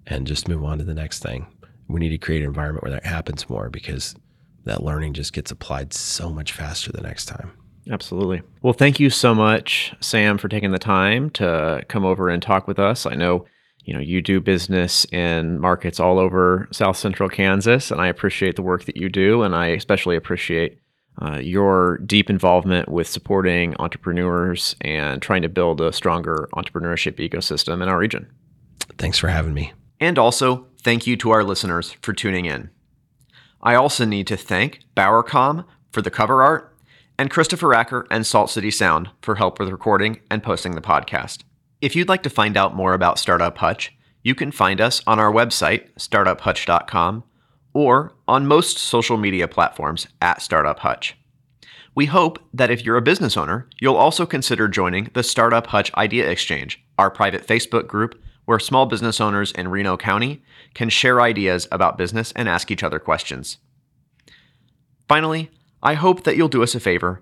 and 0.09 0.27
just 0.27 0.47
move 0.47 0.63
on 0.63 0.77
to 0.79 0.83
the 0.83 0.93
next 0.93 1.21
thing. 1.21 1.47
We 1.87 1.99
need 1.99 2.09
to 2.09 2.17
create 2.17 2.41
an 2.41 2.47
environment 2.47 2.83
where 2.83 2.91
that 2.91 3.05
happens 3.05 3.49
more 3.49 3.69
because 3.69 4.15
that 4.65 4.83
learning 4.83 5.13
just 5.13 5.33
gets 5.33 5.51
applied 5.51 5.93
so 5.93 6.29
much 6.29 6.51
faster 6.51 6.91
the 6.91 7.01
next 7.01 7.25
time. 7.25 7.51
Absolutely. 7.89 8.41
Well, 8.61 8.73
thank 8.73 8.99
you 8.99 9.09
so 9.09 9.33
much, 9.33 9.93
Sam, 9.99 10.37
for 10.37 10.47
taking 10.47 10.71
the 10.71 10.79
time 10.79 11.29
to 11.31 11.83
come 11.87 12.05
over 12.05 12.29
and 12.29 12.41
talk 12.41 12.67
with 12.67 12.77
us. 12.77 13.05
I 13.05 13.15
know, 13.15 13.45
you 13.83 13.93
know, 13.93 13.99
you 13.99 14.21
do 14.21 14.39
business 14.39 15.05
in 15.05 15.59
markets 15.59 15.99
all 15.99 16.19
over 16.19 16.67
South 16.71 16.97
Central 16.97 17.29
Kansas, 17.29 17.89
and 17.89 17.99
I 17.99 18.07
appreciate 18.07 18.55
the 18.55 18.61
work 18.61 18.85
that 18.85 18.97
you 18.97 19.09
do, 19.09 19.41
and 19.41 19.55
I 19.55 19.67
especially 19.67 20.15
appreciate 20.15 20.79
uh, 21.21 21.39
your 21.39 21.97
deep 22.05 22.29
involvement 22.29 22.89
with 22.89 23.07
supporting 23.07 23.75
entrepreneurs 23.79 24.75
and 24.81 25.21
trying 25.21 25.41
to 25.41 25.49
build 25.49 25.81
a 25.81 25.91
stronger 25.91 26.47
entrepreneurship 26.53 27.15
ecosystem 27.17 27.81
in 27.81 27.89
our 27.89 27.97
region. 27.97 28.27
Thanks 28.97 29.17
for 29.17 29.29
having 29.29 29.53
me. 29.53 29.73
And 29.99 30.17
also, 30.17 30.67
thank 30.81 31.05
you 31.05 31.17
to 31.17 31.31
our 31.31 31.43
listeners 31.43 31.95
for 32.01 32.13
tuning 32.13 32.45
in. 32.45 32.69
I 33.62 33.75
also 33.75 34.05
need 34.05 34.27
to 34.27 34.38
thank 34.38 34.79
Bowercom 34.95 35.65
for 35.91 36.01
the 36.01 36.12
cover 36.12 36.41
art 36.41 36.75
and 37.17 37.29
Christopher 37.29 37.73
Acker 37.73 38.07
and 38.09 38.25
Salt 38.25 38.49
City 38.49 38.71
Sound 38.71 39.09
for 39.21 39.35
help 39.35 39.59
with 39.59 39.69
recording 39.69 40.21
and 40.31 40.41
posting 40.41 40.75
the 40.75 40.81
podcast. 40.81 41.43
If 41.81 41.95
you'd 41.95 42.07
like 42.07 42.23
to 42.23 42.29
find 42.29 42.55
out 42.55 42.75
more 42.75 42.93
about 42.93 43.19
Startup 43.19 43.57
Hutch, 43.57 43.93
you 44.23 44.35
can 44.35 44.51
find 44.51 44.79
us 44.79 45.01
on 45.05 45.19
our 45.19 45.31
website, 45.31 45.93
startuphutch.com, 45.95 47.23
or 47.73 48.13
on 48.27 48.47
most 48.47 48.77
social 48.77 49.17
media 49.17 49.47
platforms 49.47 50.07
at 50.21 50.41
Startup 50.41 50.79
Hutch. 50.79 51.17
We 51.95 52.05
hope 52.05 52.39
that 52.53 52.71
if 52.71 52.85
you're 52.85 52.97
a 52.97 53.01
business 53.01 53.35
owner, 53.35 53.67
you'll 53.81 53.95
also 53.95 54.25
consider 54.25 54.67
joining 54.69 55.09
the 55.13 55.23
Startup 55.23 55.67
Hutch 55.67 55.93
Idea 55.95 56.29
Exchange, 56.29 56.81
our 56.97 57.12
private 57.12 57.45
Facebook 57.45 57.88
group 57.88 58.21
where 58.49 58.57
small 58.57 58.88
business 58.88 59.21
owners 59.21 59.51
in 59.51 59.67
Reno 59.67 59.95
County 59.95 60.41
can 60.73 60.89
share 60.89 61.21
ideas 61.21 61.67
about 61.71 61.99
business 61.99 62.33
and 62.35 62.49
ask 62.49 62.71
each 62.71 62.81
other 62.81 62.97
questions. 62.97 63.59
Finally, 65.07 65.51
I 65.83 65.93
hope 65.93 66.23
that 66.23 66.35
you'll 66.35 66.47
do 66.47 66.63
us 66.63 66.73
a 66.73 66.79
favor 66.79 67.21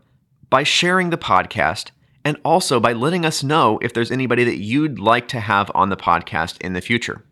by 0.50 0.63
sharing 0.63 1.10
the 1.10 1.18
podcast 1.18 1.92
and 2.24 2.38
also 2.46 2.80
by 2.80 2.94
letting 2.94 3.26
us 3.26 3.44
know 3.44 3.78
if 3.82 3.92
there's 3.92 4.10
anybody 4.10 4.46
that 4.46 4.60
you'd 4.60 5.00
like 5.00 5.28
to 5.28 5.42
have 5.42 5.70
on 5.76 5.90
the 5.90 5.98
podcast 5.98 6.62
in 6.62 6.72
the 6.72 6.80
future. 6.80 7.26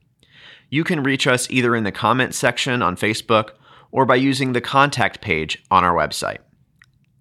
You 0.70 0.84
can 0.84 1.02
reach 1.02 1.26
us 1.26 1.50
either 1.50 1.74
in 1.74 1.86
the 1.86 1.92
comments 1.94 2.38
section 2.38 2.82
on 2.82 2.98
Facebook 2.98 3.52
or 3.94 4.06
by 4.06 4.16
using 4.16 4.52
the 4.52 4.60
contact 4.60 5.22
page 5.22 5.64
on 5.72 5.86
our 5.86 5.96
website. 5.96 6.40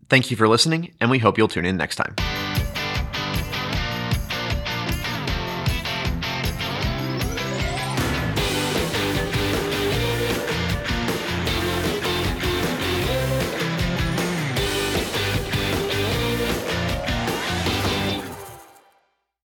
Thank 0.08 0.32
you 0.32 0.36
for 0.36 0.48
listening, 0.48 0.92
and 1.00 1.08
we 1.08 1.20
hope 1.20 1.38
you'll 1.38 1.46
tune 1.46 1.66
in 1.66 1.76
next 1.76 1.94
time. 1.94 2.16